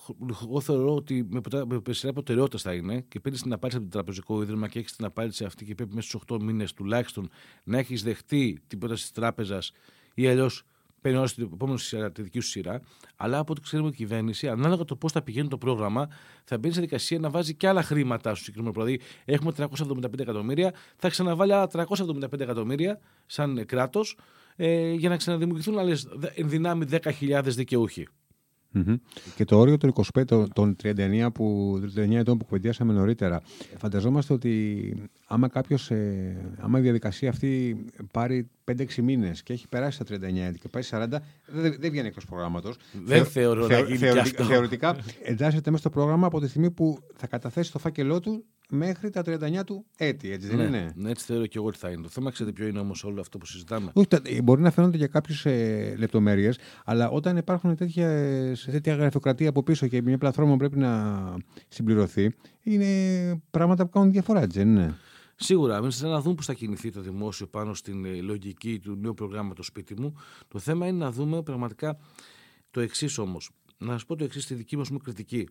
Εγώ 0.42 0.60
θεωρώ 0.60 0.94
ότι 0.94 1.26
με, 1.30 1.40
με 1.86 1.92
σειρά 1.92 2.12
προτεραιότητας 2.12 2.62
θα 2.62 2.72
είναι 2.72 3.00
και 3.08 3.20
παίρνεις 3.20 3.42
την 3.42 3.52
απάντηση 3.52 3.78
από 3.78 3.86
το 3.86 3.92
Τραπεζικό 3.92 4.42
Ίδρυμα 4.42 4.68
και 4.68 4.78
έχεις 4.78 4.96
την 4.96 5.04
απάντηση 5.04 5.44
αυτή 5.44 5.64
και 5.64 5.74
πρέπει 5.74 5.94
μέσα 5.94 6.08
στους 6.08 6.22
8 6.32 6.42
μήνες 6.42 6.72
τουλάχιστον 6.72 7.30
να 7.64 7.78
έχεις 7.78 8.02
δεχτεί 8.02 8.60
την 8.66 8.78
πρόταση 8.78 9.02
της 9.02 9.12
τράπεζας 9.12 9.72
ή 10.14 10.28
αλλιώς 10.28 10.64
παίρνει 11.06 11.28
στην 11.28 11.48
επόμενη 11.52 11.78
σειρά, 11.78 12.12
τη 12.12 12.22
δική 12.22 12.40
σου 12.40 12.48
σειρά. 12.48 12.80
Αλλά 13.16 13.38
από 13.38 13.52
ό,τι 13.52 13.60
ξέρουμε 13.60 13.88
η 13.88 13.92
κυβέρνηση, 13.92 14.48
ανάλογα 14.48 14.84
το 14.84 14.96
πώς 14.96 15.12
θα 15.12 15.22
πηγαίνει 15.22 15.48
το 15.48 15.58
πρόγραμμα, 15.58 16.08
θα 16.44 16.58
μπαίνει 16.58 16.74
σε 16.74 16.80
δικασία 16.80 17.18
να 17.18 17.30
βάζει 17.30 17.54
και 17.54 17.68
άλλα 17.68 17.82
χρήματα 17.82 18.34
στο 18.34 18.44
συγκεκριμένο. 18.44 18.84
Δηλαδή, 18.84 19.00
έχουμε 19.24 19.52
375 19.56 20.18
εκατομμύρια, 20.18 20.74
θα 20.96 21.08
ξαναβάλει 21.08 21.52
άλλα 21.52 21.68
375 21.72 22.40
εκατομμύρια 22.40 23.00
σαν 23.26 23.66
κράτος 23.66 24.18
ε, 24.56 24.92
για 24.92 25.08
να 25.08 25.16
ξαναδημιουργηθούν 25.16 25.78
άλλες 25.78 26.08
ενδυνάμει 26.34 26.84
10.000 26.90 27.42
δικαιούχοι. 27.44 28.06
Mm-hmm. 28.76 28.94
Και 29.34 29.44
το 29.44 29.58
όριο 29.58 29.76
των 29.76 29.92
25, 30.14 30.46
των 30.52 30.76
39, 30.82 31.28
που, 31.34 31.78
39 31.96 32.10
ετών 32.10 32.38
που 32.38 32.44
κουβεντιάσαμε 32.44 32.92
νωρίτερα, 32.92 33.42
φανταζόμαστε 33.78 34.32
ότι 34.32 34.94
άμα, 35.26 35.48
κάποιος, 35.48 35.90
ε, 35.90 36.36
άμα 36.58 36.78
η 36.78 36.82
διαδικασία 36.82 37.28
αυτή 37.28 37.84
πάρει 38.10 38.48
5-6 38.64 39.02
μήνες 39.02 39.42
και 39.42 39.52
έχει 39.52 39.68
περάσει 39.68 39.98
τα 39.98 40.04
39 40.04 40.46
έτη 40.46 40.58
και 40.58 40.68
πάει 40.68 40.82
40, 40.90 41.06
δεν, 41.46 41.76
δεν 41.78 41.90
βγαίνει 41.90 42.06
εκτός 42.06 42.24
προγράμματος. 42.24 42.76
Δεν 43.04 43.24
θεωρώ 43.24 43.66
να 43.66 43.78
γίνει 43.78 43.96
θεω, 43.96 44.20
αυτό. 44.20 44.44
Θεωρητικά 44.44 44.96
εντάσσεται 45.22 45.70
μέσα 45.70 45.82
στο 45.82 45.90
πρόγραμμα 45.90 46.26
από 46.26 46.40
τη 46.40 46.48
στιγμή 46.48 46.70
που 46.70 46.98
θα 47.16 47.26
καταθέσει 47.26 47.72
το 47.72 47.78
φάκελό 47.78 48.20
του 48.20 48.44
μέχρι 48.68 49.10
τα 49.10 49.22
39 49.26 49.64
του 49.66 49.86
έτη, 49.96 50.30
έτσι 50.30 50.48
δεν 50.48 50.56
ναι, 50.56 50.62
είναι; 50.62 50.92
Ναι, 50.96 51.10
έτσι 51.10 51.24
θεωρώ 51.24 51.46
και 51.46 51.58
εγώ 51.58 51.66
ότι 51.66 51.78
θα 51.78 51.90
είναι. 51.90 52.02
Το 52.02 52.08
θέμα 52.08 52.30
ξέρετε 52.30 52.54
ποιο 52.54 52.66
είναι 52.66 52.78
όμως 52.78 53.04
όλο 53.04 53.20
αυτό 53.20 53.38
που 53.38 53.46
συζητάμε. 53.46 53.90
Όχι, 53.94 54.42
μπορεί 54.42 54.62
να 54.62 54.70
φαίνονται 54.70 54.96
για 54.96 55.06
κάποιες 55.06 55.46
ε, 55.46 55.94
λεπτομέρειες, 55.98 56.58
αλλά 56.84 57.10
όταν 57.10 57.36
υπάρχουν 57.36 57.76
τέτοια, 57.76 58.08
τέτοια 58.70 58.94
γραφειοκρατία 58.94 59.48
από 59.48 59.62
πίσω 59.62 59.86
και 59.86 60.02
μια 60.02 60.18
πλατφόρμα 60.18 60.56
πρέπει 60.56 60.78
να 60.78 61.14
συμπληρωθεί, 61.68 62.34
είναι 62.62 62.86
πράγματα 63.50 63.84
που 63.84 63.90
κάνουν 63.90 64.12
διαφορά, 64.12 64.42
έτσι 64.42 64.58
δεν 64.58 64.68
είναι; 64.68 64.96
Σίγουρα, 65.38 65.76
εμείς 65.76 65.96
θέλουμε 65.96 66.16
να 66.16 66.22
δούμε 66.22 66.34
πώς 66.34 66.46
θα 66.46 66.54
κινηθεί 66.54 66.90
το 66.90 67.00
δημόσιο 67.00 67.46
πάνω 67.46 67.74
στην 67.74 68.04
ε, 68.04 68.20
λογική 68.20 68.78
του 68.78 68.96
νέου 69.00 69.14
προγράμματος 69.14 69.66
σπίτι 69.66 70.00
μου. 70.00 70.14
Το 70.48 70.58
θέμα 70.58 70.86
είναι 70.86 70.98
να 70.98 71.10
δούμε 71.12 71.42
πραγματικά 71.42 71.98
το 72.70 72.80
εξής 72.80 73.18
όμως. 73.18 73.50
Να 73.78 73.92
σας 73.92 74.06
πω 74.06 74.16
το 74.16 74.24
εξής 74.24 74.42
στη 74.42 74.54
δική 74.54 74.76
μας 74.76 74.90
κριτική. 75.02 75.48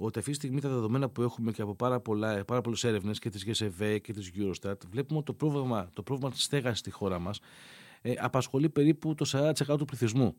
Ότι 0.00 0.18
αυτή 0.18 0.30
τη 0.30 0.36
στιγμή 0.36 0.60
τα 0.60 0.68
δεδομένα 0.68 1.08
που 1.08 1.22
έχουμε 1.22 1.52
και 1.52 1.62
από 1.62 1.74
πάρα, 1.74 2.00
πολλά, 2.00 2.44
πάρα 2.44 2.60
πολλές 2.60 2.84
έρευνες 2.84 3.18
και 3.18 3.30
της 3.30 3.42
ΓΕΣΕΒΕ 3.42 3.98
και 3.98 4.12
της 4.12 4.32
Eurostat, 4.36 4.74
βλέπουμε 4.90 5.18
ότι 5.18 5.26
το 5.26 5.32
πρόβλημα, 5.32 5.90
το 5.92 6.02
πρόβλημα 6.02 6.30
τη 6.30 6.40
στέγασης 6.40 6.78
στη 6.78 6.90
χώρα 6.90 7.18
μας 7.18 7.40
ε, 8.02 8.12
απασχολεί 8.18 8.68
περίπου 8.68 9.14
το 9.14 9.52
40% 9.68 9.78
του 9.78 9.84
πληθυσμού. 9.84 10.36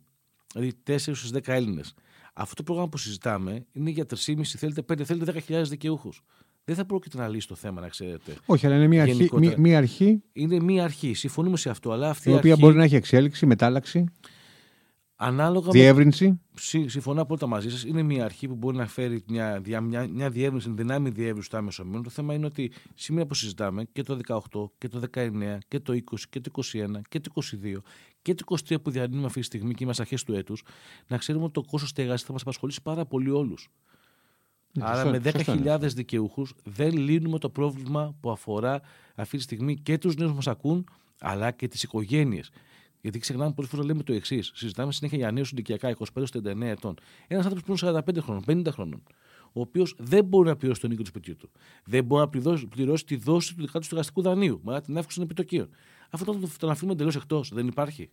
Δηλαδή 0.54 0.72
4 0.88 0.98
στους 0.98 1.32
10 1.34 1.40
Έλληνες. 1.46 1.94
Αυτό 2.34 2.56
το 2.56 2.64
πρόγραμμα 2.64 2.90
που 2.90 2.98
συζητάμε 2.98 3.66
είναι 3.72 3.90
για 3.90 4.06
3,5 4.26 4.44
θέλετε 4.44 4.94
5, 4.94 5.04
θέλετε 5.04 5.44
10.000 5.48 5.64
δικαιούχους 5.68 6.24
δεν 6.70 6.78
θα 6.78 6.86
πρόκειται 6.86 7.18
να 7.18 7.28
λύσει 7.28 7.48
το 7.48 7.56
θέμα, 7.56 7.82
να 7.82 7.88
ξέρετε. 7.88 8.36
Όχι, 8.46 8.66
αλλά 8.66 8.76
είναι 8.76 8.88
μια 8.88 9.02
αρχή. 9.02 9.30
Μία, 9.34 9.56
μία 9.58 9.78
αρχή. 9.78 10.22
Είναι 10.34 10.60
μια 10.60 10.84
αρχή. 10.84 11.14
Συμφωνούμε 11.14 11.58
σε 11.58 11.70
αυτό. 11.70 11.92
Αλλά 11.92 12.10
αυτή 12.10 12.30
η 12.30 12.34
οποία 12.34 12.52
αρχή... 12.52 12.64
μπορεί 12.64 12.78
να 12.78 12.84
έχει 12.84 12.96
εξέλιξη, 12.96 13.46
μετάλλαξη. 13.46 14.06
Ανάλογα 15.22 15.72
διεύρυνση. 15.72 16.28
Με... 16.28 16.88
Συμφωνώ 16.88 17.22
απόλυτα 17.22 17.48
μαζί 17.48 17.70
σας. 17.70 17.84
Είναι 17.84 18.02
μια 18.02 18.26
αρχή 18.26 18.48
που 18.48 18.56
μπορεί 18.56 18.78
να 18.78 18.88
φέρει 18.88 19.24
μια, 19.28 19.62
μια, 19.82 20.08
μια 20.08 20.30
διεύρυνση, 20.30 20.72
δυνάμει 20.72 21.10
διεύρυνσης 21.10 21.46
στο 21.46 21.58
άμεσο 21.58 21.86
μέλλον. 21.86 22.04
Το 22.04 22.10
θέμα 22.10 22.34
είναι 22.34 22.46
ότι 22.46 22.72
σήμερα 22.96 23.26
που 23.26 23.34
συζητάμε 23.34 23.84
και 23.92 24.04
το 24.04 24.20
18 24.28 24.70
και 24.78 24.88
το 24.88 25.02
19 25.14 25.58
και 25.68 25.80
το 25.80 25.94
20 25.94 26.00
και 26.30 26.40
το 26.40 26.52
21 26.56 27.02
και 27.10 27.20
το 27.20 27.32
22 27.36 27.82
και 28.22 28.34
το 28.34 28.56
23 28.70 28.82
που 28.82 28.90
διανύουμε 28.90 29.26
αυτή 29.26 29.40
τη 29.40 29.46
στιγμή 29.46 29.74
και 29.74 29.84
είμαστε 29.84 30.02
αρχές 30.02 30.24
του 30.24 30.34
έτους, 30.34 30.64
να 31.08 31.18
ξέρουμε 31.18 31.44
ότι 31.44 31.54
το 31.54 31.62
κόστος 31.62 31.90
στέγαση 31.90 32.26
θα 32.26 32.32
μας 32.32 32.42
απασχολήσει 32.42 32.82
πάρα 32.82 33.06
πολύ 33.06 33.30
όλους. 33.30 33.70
Ναι, 34.72 34.84
Άρα 34.88 35.06
με 35.06 35.22
10.000 35.24 35.80
δικαιούχους 35.82 36.54
δεν 36.64 36.98
λύνουμε 36.98 37.40
το 37.40 37.50
πρόβλημα 37.50 38.16
που 38.20 38.32
αφορά 38.32 38.82
αυτή 39.16 39.38
τη 39.38 39.44
στιγμή 39.44 39.76
και 39.76 39.98
τους 39.98 40.16
νέους 40.16 40.30
που 40.30 40.36
μας 40.36 40.48
ακούν, 40.48 40.86
αλλά 41.20 41.52
και 41.52 41.68
τις 41.68 41.84
οικογένειες. 41.84 42.50
Γιατί 43.02 43.20
ξεχνάμε 43.20 43.54
πολλές 43.54 43.72
φορές 43.72 43.86
λέμε 43.86 44.04
το 44.04 44.14
εξής. 44.14 44.52
Συζητάμε 44.54 44.92
συνέχεια 44.92 45.18
για 45.18 45.32
νέους 45.32 45.52
ηλικιακά 45.52 45.96
25-39 46.14 46.62
ετών. 46.62 46.96
Ένας 47.28 47.46
άνθρωπος 47.46 47.80
που 47.80 47.88
είναι 47.88 48.02
45 48.08 48.22
χρόνων, 48.22 48.44
50 48.48 48.72
χρόνων, 48.72 49.04
ο 49.54 49.62
οποίος 49.62 49.96
δεν 49.98 50.26
μπορεί 50.26 50.50
να 50.50 50.56
πληρώσει 50.56 50.82
τον 50.82 50.92
οίκο 50.92 51.02
του 51.02 51.08
σπιτιού 51.08 51.36
του. 51.36 51.50
Δεν 51.86 52.04
μπορεί 52.04 52.22
να 52.22 52.30
πληρώσει, 52.30 52.68
πληρώσει 52.68 53.06
τη 53.06 53.16
δόση 53.16 53.56
του 53.56 53.62
δικά 53.62 53.80
του 53.80 53.86
στεγαστικού 53.86 54.22
δανείου, 54.22 54.62
με 54.64 54.82
την 54.82 54.98
αύξηση 54.98 55.16
των 55.16 55.24
επιτοκίων. 55.24 55.70
Αυτό 56.10 56.34
το, 56.34 56.50
το, 56.60 56.70
αφήνουμε 56.70 56.94
εντελώς 56.94 57.16
εκτός. 57.16 57.50
Δεν 57.54 57.68
υπάρχει. 57.68 58.10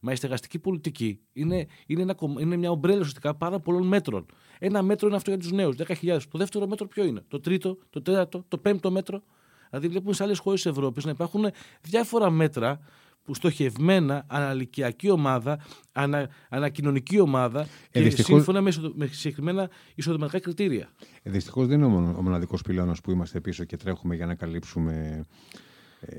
Μα 0.00 0.12
η 0.12 0.16
στεγαστική 0.16 0.58
πολιτική 0.58 1.20
είναι, 1.32 1.66
είναι, 1.86 2.02
ένα, 2.02 2.16
είναι 2.38 2.56
μια 2.56 2.70
ομπρέλα 2.70 2.98
ουσιαστικά 2.98 3.34
πάρα 3.34 3.60
πολλών 3.60 3.86
μέτρων. 3.86 4.26
Ένα 4.58 4.82
μέτρο 4.82 5.06
είναι 5.06 5.16
αυτό 5.16 5.30
για 5.30 5.38
τους 5.38 5.52
νέους, 5.52 5.76
10.000. 5.76 6.18
Το 6.30 6.38
δεύτερο 6.38 6.66
μέτρο 6.66 6.86
ποιο 6.86 7.04
είναι, 7.04 7.22
το 7.28 7.40
τρίτο, 7.40 7.78
το 7.90 8.02
τέταρτο, 8.02 8.44
το 8.48 8.58
πέμπτο 8.58 8.90
μέτρο; 8.90 9.22
Δηλαδή, 9.70 9.88
βλέπουμε 9.88 10.14
σε 10.14 10.22
άλλες 10.22 10.38
χώρες 10.38 10.62
της 10.62 10.70
Ευρώπης 10.70 11.04
να 11.04 11.10
υπάρχουν 11.10 11.50
διάφορα 11.82 12.30
μέτρα 12.30 12.80
που 13.26 13.34
στοχευμένα 13.34 14.24
αναλυκιακή 14.26 15.10
ομάδα, 15.10 15.58
ανα, 15.92 16.28
ανακοινωνική 16.48 17.20
ομάδα 17.20 17.60
Ε, 17.60 17.66
και 17.90 18.00
δυστυχώς- 18.00 18.34
σύμφωνα 18.34 18.60
με, 18.60 18.68
ισοδο- 18.68 18.92
με 18.94 19.06
συγκεκριμένα 19.06 19.68
εισοδηματικά 19.94 20.40
κριτήρια. 20.40 20.88
Ε, 21.22 21.30
Δυστυχώ 21.30 21.66
δεν 21.66 21.80
είναι 21.82 21.86
ο, 21.94 22.14
ο 22.18 22.22
μοναδικός 22.22 22.62
πυλώνας 22.62 23.00
που 23.00 23.10
είμαστε 23.10 23.40
πίσω 23.40 23.64
και 23.64 23.76
τρέχουμε 23.76 24.14
για 24.14 24.26
να 24.26 24.34
καλύψουμε 24.34 25.24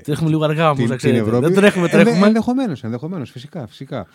Τρέχουμε 0.02 0.30
λίγο 0.30 0.44
αργά 0.44 0.64
όμως, 0.64 0.76
την, 0.76 0.84
να 0.84 0.90
την 0.90 0.98
ξέρετε. 0.98 1.20
Ευρώπη. 1.20 1.44
Δεν 1.46 1.54
τρέχουμε, 1.54 1.86
Ε, 1.86 1.88
τρέχουμε. 1.88 2.26
Ενδεχομένως, 2.26 2.84
ενδεχομένως, 2.84 3.30
φυσικά, 3.30 3.66
φυσικά. 3.66 4.06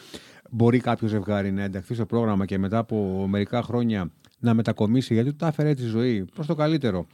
Μπορεί 0.50 0.80
κάποιος 0.80 1.12
ζευγάρι 1.12 1.52
να 1.52 1.64
ενταχθεί 1.64 1.94
στο 1.94 2.06
πρόγραμμα 2.06 2.46
και 2.46 2.58
μετά 2.58 2.78
από 2.78 3.26
μερικά 3.30 3.62
χρόνια 3.62 4.12
να 4.40 4.54
μετακομίσει 4.54 5.14
γιατί 5.14 5.30
του 5.30 5.36
τα 5.36 5.48
έφερε 5.48 5.70
έτσι 5.70 5.84
η 5.84 5.88
ζωή 5.88 6.26
προς 6.34 6.46
το 6.48 6.56
καλύτερο 6.56 7.08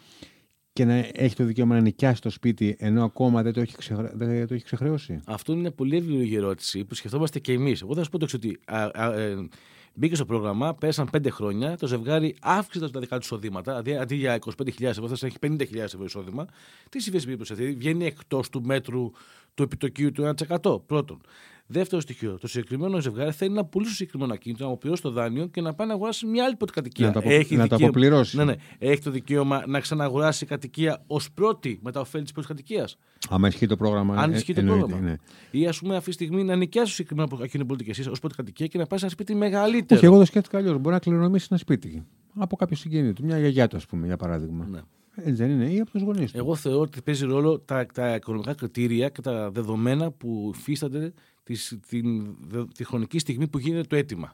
και 0.79 0.85
να 0.85 1.05
έχει 1.13 1.35
το 1.35 1.43
δικαίωμα 1.43 1.75
να 1.75 1.81
νοικιάσει 1.81 2.21
το 2.21 2.29
σπίτι 2.29 2.75
ενώ 2.79 3.03
ακόμα 3.03 3.41
δεν 3.43 3.53
το 3.53 3.61
έχει, 3.61 3.75
ξεχρα... 3.77 4.11
δεν 4.13 4.47
το 4.47 4.53
έχει 4.53 4.63
ξεχρεώσει; 4.63 5.19
Αυτό 5.25 5.51
είναι 5.51 5.61
μια 5.61 5.71
πολύ 5.71 5.95
εύλογη 5.95 6.35
ερώτηση 6.35 6.85
που 6.85 6.95
σκεφτόμαστε 6.95 7.39
και 7.39 7.53
εμείς. 7.53 7.81
Εγώ 7.81 7.95
θα 7.95 8.03
σα 8.03 8.09
πω 8.09 8.17
το 8.17 8.23
εξή: 8.23 8.35
ότι 8.35 8.59
α, 8.65 8.89
α, 8.93 9.13
ε, 9.19 9.47
μπήκε 9.93 10.15
στο 10.15 10.25
πρόγραμμα, 10.25 10.75
πέρασαν 10.75 11.09
πέντε 11.09 11.29
χρόνια, 11.29 11.77
το 11.77 11.87
ζευγάρι 11.87 12.35
αύξησε 12.41 12.89
τα 12.89 12.99
δικά 12.99 13.15
του 13.15 13.21
εισοδήματα. 13.23 13.81
Δηλαδή, 13.81 14.01
αντί 14.01 14.15
για 14.15 14.39
25.000 14.57 14.81
ευρώ, 14.81 15.07
θα 15.07 15.27
έχει 15.27 15.37
50.000 15.41 15.75
ευρώ 15.75 16.03
εισόδημα. 16.03 16.45
Τι 16.89 16.99
συμβαίνει 16.99 17.23
στην 17.23 17.37
περίπτωση 17.37 17.53
αυτή, 17.53 17.71
βγαίνει 17.71 18.05
εκτός 18.05 18.49
του 18.49 18.61
μέτρου 18.63 19.11
του 19.53 19.63
επιτοκίου 19.63 20.11
του 20.11 20.33
1%. 20.61 20.81
Πρώτον. 20.85 21.21
Δεύτερο 21.71 22.01
στοιχείο, 22.01 22.37
το 22.37 22.47
συγκεκριμένο 22.47 22.99
ζευγάρι 23.01 23.31
θέλει 23.31 23.53
να 23.53 23.65
πουλήσει 23.65 23.91
το 23.91 23.97
συγκεκριμένο 23.97 24.33
ακίνητο, 24.33 24.63
να 24.63 24.69
αποπληρώσει 24.69 25.01
το 25.01 25.11
δάνειο 25.11 25.45
και 25.47 25.61
να 25.61 25.73
πάει 25.73 25.87
να 25.87 25.93
αγοράσει 25.93 26.25
μια 26.25 26.43
άλλη 26.43 26.57
κατοικία. 26.73 27.05
Να 27.07 27.11
το 27.13 27.19
απο- 27.19 27.29
Έχει 27.29 27.55
να 27.55 27.67
το 27.67 27.75
δικαίωμα- 27.75 27.85
αποπληρώσει. 27.85 28.37
Ναι, 28.37 28.43
ναι. 28.43 28.55
Έχει 28.79 29.01
το 29.01 29.11
δικαίωμα 29.11 29.63
να 29.67 29.79
ξαναγοράσει 29.79 30.45
κατοικία 30.45 31.03
ως 31.07 31.31
πρώτη 31.31 31.79
με 31.83 31.91
τα 31.91 31.99
ωφέλη 31.99 32.23
της 32.23 32.31
πρώτης 32.31 32.49
κατοικίας. 32.49 32.97
Άμα 33.29 33.47
ισχύει 33.47 33.65
το 33.67 33.75
πρόγραμμα. 33.75 34.15
Αν 34.15 34.33
ε, 34.33 34.35
ισχύει 34.35 34.53
το 34.53 34.59
εννοείται, 34.59 34.85
πρόγραμμα. 34.85 35.09
ναι. 35.09 35.15
Ή 35.51 35.67
ας 35.67 35.79
πούμε 35.79 35.95
αυτή 35.95 36.09
τη 36.09 36.15
στιγμή 36.15 36.43
να 36.43 36.55
νοικιάσει 36.55 36.87
το 36.87 36.93
συγκεκριμένο 36.95 37.43
ακίνητο 37.43 37.73
που 37.75 37.83
και 37.83 37.89
εσύ 37.89 38.09
ως 38.09 38.19
πρώτη 38.19 38.35
κατοικία 38.35 38.67
και 38.67 38.77
να 38.77 38.85
πάει 38.85 38.99
σε 38.99 39.05
ένα 39.05 39.13
σπίτι 39.13 39.35
μεγαλύτερο. 39.35 39.95
Όχι, 39.99 40.05
εγώ 40.05 40.17
το 40.19 40.25
σκέφτηκα 40.25 40.57
αλλιώς. 40.57 40.77
Μπορεί 40.77 40.93
να 40.93 40.99
κληρονομήσει 40.99 41.47
ένα 41.49 41.59
σπίτι 41.59 42.03
από 42.37 42.55
κάποιο 42.55 42.75
συγγενή 42.75 43.13
του. 43.13 43.23
Μια 43.25 43.39
γιαγιά 43.39 43.67
του, 43.67 43.75
ας 43.77 43.85
πούμε, 43.85 44.05
για 44.05 44.17
παράδειγμα. 44.17 44.67
Ναι. 44.71 44.79
Έτσι 45.15 45.31
δεν 45.33 45.49
είναι, 45.49 45.65
ή 45.71 45.79
από 45.79 45.91
τους 45.91 46.01
γονείς 46.01 46.31
του. 46.31 46.37
Εγώ 46.37 46.55
θεωρώ 46.55 46.79
ότι 46.79 47.01
παίζει 47.01 47.25
ρόλο 47.25 47.59
τα, 47.59 47.85
τα 47.93 48.15
οικονομικά 48.15 48.53
κριτήρια 48.53 49.09
και 49.09 49.21
τα 49.21 49.51
δεδομένα 49.51 50.11
που 50.11 50.51
υφίστανται 50.55 51.13
της, 51.53 51.79
την, 51.87 52.35
δε- 52.47 52.65
τη 52.77 52.83
χρονική 52.83 53.19
στιγμή 53.19 53.47
που 53.47 53.57
γίνεται 53.59 53.87
το 53.87 53.95
αίτημα. 53.95 54.33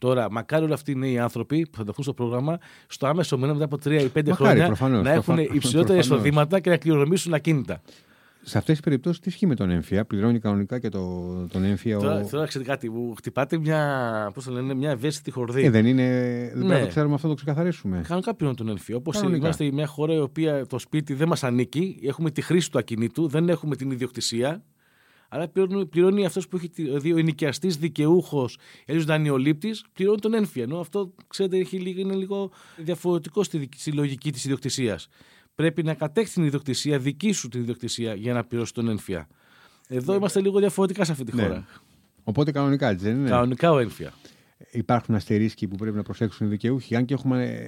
Τώρα, 0.00 0.30
μακάρι 0.30 0.64
όλοι 0.64 0.72
αυτοί 0.72 0.90
οι 0.90 0.94
νέοι 0.94 1.18
άνθρωποι 1.18 1.62
που 1.70 1.76
θα 1.76 1.82
ενταχθούν 1.82 2.04
στο 2.04 2.14
πρόγραμμα, 2.14 2.58
στο 2.86 3.06
άμεσο 3.06 3.38
μέλλον 3.38 3.54
μετά 3.54 3.64
από 3.64 3.78
τρία 3.78 4.00
ή 4.00 4.08
πέντε 4.08 4.30
Μακάρι, 4.30 4.48
χρόνια, 4.50 4.66
προφανώς, 4.66 5.02
να 5.04 5.10
έχουν 5.12 5.24
προφανώς, 5.24 5.54
υψηλότερα 5.56 5.94
προφανώς. 5.94 6.06
εισοδήματα 6.06 6.60
και 6.60 6.70
να 6.70 6.76
κληρονομήσουν 6.76 7.34
ακίνητα. 7.34 7.82
Σε 8.46 8.58
αυτές 8.58 8.74
τις 8.74 8.84
περιπτώσεις, 8.84 9.20
τι 9.20 9.28
ισχύει 9.28 9.46
με 9.46 9.54
τον 9.54 9.70
έμφυα; 9.70 10.04
Πληρώνει 10.04 10.38
κανονικά 10.38 10.78
και 10.78 10.88
το, 10.88 11.00
τον 11.52 11.64
έμφυα. 11.64 11.98
Τώρα, 11.98 12.20
Ο... 12.20 12.26
τώρα 12.30 12.46
ξέρετε 12.46 12.70
κάτι, 12.70 12.90
μου 12.90 13.14
χτυπάτε 13.16 13.58
μια, 13.58 14.30
πώς 14.34 14.44
το 14.44 14.52
λένε, 14.52 14.74
μια 14.74 14.90
ευαίσθητη 14.90 15.30
χορδή. 15.30 15.64
Ε, 15.64 15.70
δεν 15.70 15.86
είναι. 15.86 16.08
Δεν 16.40 16.50
πρέπει 16.52 16.66
να 16.66 16.74
Ναι. 16.74 16.80
το 16.80 16.86
ξέρουμε 16.88 17.14
αυτό, 17.14 17.26
να 17.28 17.34
το 17.34 17.42
ξεκαθαρίσουμε. 17.44 18.02
Κανονικά 18.06 18.34
πληρώνει 18.34 18.56
τον 18.56 18.68
έμφυο. 18.68 18.96
Όπως 18.96 19.16
Κανονικά. 19.16 19.38
είμαστε 19.44 19.70
μια 19.72 19.86
χώρα 19.86 20.14
η 20.14 20.18
οποία 20.18 20.66
το 20.66 20.78
σπίτι 20.78 21.14
δεν 21.14 21.28
μας 21.28 21.44
ανήκει, 21.44 21.98
έχουμε 22.02 22.30
τη 22.30 22.40
χρήση 22.42 22.70
του 22.70 22.78
ακινήτου, 22.78 23.28
δεν 23.28 23.48
έχουμε 23.48 23.76
την 23.76 23.90
ιδιοκτησία. 23.90 24.62
Άρα 25.34 25.48
πληρώνει, 25.48 25.86
πληρώνει 25.86 26.24
αυτός 26.24 26.48
που 26.48 26.56
έχει. 26.56 26.68
τη- 26.68 26.82
Δηλαδή 26.82 27.12
ο 27.12 27.18
ενοικιαστής 27.18 27.76
δικαιούχος, 27.76 28.58
ή 28.86 28.96
δανειολήπτης, 28.96 29.84
πληρώνει 29.92 30.18
τον 30.20 30.34
έμφυα. 30.34 30.62
Ενώ 30.62 30.78
αυτό, 30.78 31.14
ξέρετε, 31.26 31.56
έχει, 31.58 31.78
λίγο- 31.78 32.00
είναι 32.00 32.14
λίγο 32.14 32.50
διαφορετικό 32.76 33.42
στη, 33.42 33.58
δικ- 33.58 33.74
στη 33.76 33.92
λογική 33.92 34.32
της 34.32 34.44
ιδιοκτησίας. 34.44 35.08
Πρέπει 35.54 35.82
να 35.82 35.94
κατέχει 35.94 36.32
την 36.32 36.44
ιδιοκτησία, 36.44 36.98
δική 36.98 37.32
σου 37.32 37.48
την 37.48 37.60
ιδιοκτησία, 37.60 38.14
για 38.14 38.32
να 38.32 38.44
πληρώσει 38.44 38.72
τον 38.74 38.88
έμφυα. 38.88 39.28
Εδώ 39.88 40.14
είμαστε 40.14 40.40
λίγο 40.40 40.58
διαφορετικά 40.58 41.04
σε 41.04 41.12
αυτή 41.12 41.24
τη 41.24 41.36
Ναι. 41.36 41.42
χώρα. 41.42 41.66
Οπότε 42.24 42.50
κανονικά 42.52 42.88
έτσι 42.88 43.04
δεν 43.04 43.16
είναι; 43.16 43.28
Κανονικά 43.28 43.72
ο 43.72 43.78
έμφυα. 43.78 44.12
Υπάρχουν 44.70 45.14
αστερίσκοι 45.14 45.68
που 45.68 45.76
πρέπει 45.76 45.96
να 45.96 46.02
προσέξουν 46.02 46.46
οι 46.46 46.50
δικαιούχοι. 46.50 46.96
Αν 46.96 47.04
και 47.04 47.16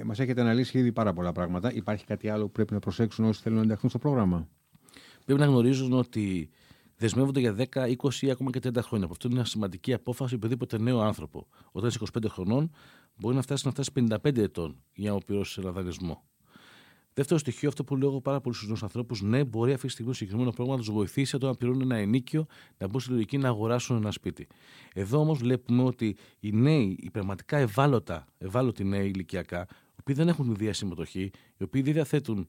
μας 0.05 0.19
έχετε 0.19 0.41
αναλύσει 0.41 0.77
ήδη 0.77 0.91
πάρα 0.91 1.13
πολλά 1.13 1.31
πράγματα, 1.31 1.73
υπάρχει 1.73 2.05
κάτι 2.05 2.29
άλλο 2.29 2.45
που 2.45 2.51
πρέπει 2.51 2.73
να 2.73 2.79
προσέξουν 2.79 3.25
όσοι 3.25 3.41
θέλουν 3.41 3.57
να 3.57 3.63
ενταχθούν 3.63 3.89
στο 3.89 3.99
πρόγραμμα; 3.99 4.47
πρέπει 5.25 5.39
να 5.39 5.45
γνωρίζουν 5.45 5.93
ότι 5.93 6.49
δεσμεύονται 6.97 7.39
για 7.39 7.55
10, 7.57 7.95
20 7.97 8.13
ή 8.21 8.29
ακόμα 8.29 8.51
και 8.51 8.59
30 8.63 8.77
χρόνια. 8.81 9.05
Από 9.05 9.13
αυτό 9.13 9.27
είναι 9.27 9.35
μια 9.35 9.45
σημαντική 9.45 9.93
απόφαση 9.93 10.35
οποιοδήποτε 10.35 10.77
νέο 10.77 10.99
άνθρωπο. 10.99 11.47
Όταν 11.71 11.89
είσαι 11.89 11.99
25 12.19 12.25
χρονών, 12.27 12.71
μπορεί 13.15 13.35
να 13.35 13.41
φτάσεις 13.41 13.65
να 13.65 13.71
φτάσεις 13.71 13.91
55 13.93 14.37
ετών 14.37 14.75
για 14.93 15.09
να 15.09 15.15
οπληρώσει 15.15 15.59
ένα 15.61 15.71
δανεισμό. 15.71 16.23
Δεύτερο 17.13 17.39
στοιχείο, 17.39 17.69
αυτό 17.69 17.83
που 17.83 17.95
λέω 17.95 18.21
πάρα 18.21 18.41
πολλούς 18.41 18.57
στου 18.57 18.67
νέους 18.67 18.83
ανθρώπους, 18.83 19.21
ναι, 19.21 19.43
μπορεί 19.43 19.73
αυτή 19.73 19.85
τη 19.85 19.91
στιγμή 19.91 20.11
το 20.11 20.17
συγκεκριμένο 20.17 20.51
πρόγραμμα 20.51 20.79
να 20.79 20.85
τους 20.85 20.93
βοηθήσει 20.93 21.35
όταν 21.35 21.57
πληρώνουν 21.57 21.81
ένα 21.81 21.95
ενίκιο 21.95 22.45
να 22.77 22.87
μπουν 22.87 22.99
στη 22.99 23.11
λογική 23.11 23.37
να 23.37 23.47
αγοράσουν 23.47 23.95
ένα 23.95 24.11
σπίτι. 24.11 24.47
Εδώ 24.93 25.19
όμως 25.19 25.37
βλέπουμε 25.37 25.83
ότι 25.83 26.15
οι 26.39 26.51
νέοι, 26.51 26.97
οι 26.99 27.09
πραγματικά 27.09 27.57
ευάλωτα, 27.57 28.25
ευάλωτοι 28.37 28.83
νέοι 28.83 29.07
ηλικιακά, 29.07 29.67
οι 29.69 29.99
οποίοι 29.99 30.15
δεν 30.15 30.27
έχουν 30.27 30.51
ιδέα 30.51 30.73
συμμετοχή, 30.73 31.31
οι 31.57 31.63
οποίοι 31.63 31.81
δεν 31.81 31.93
διαθέτουν 31.93 32.47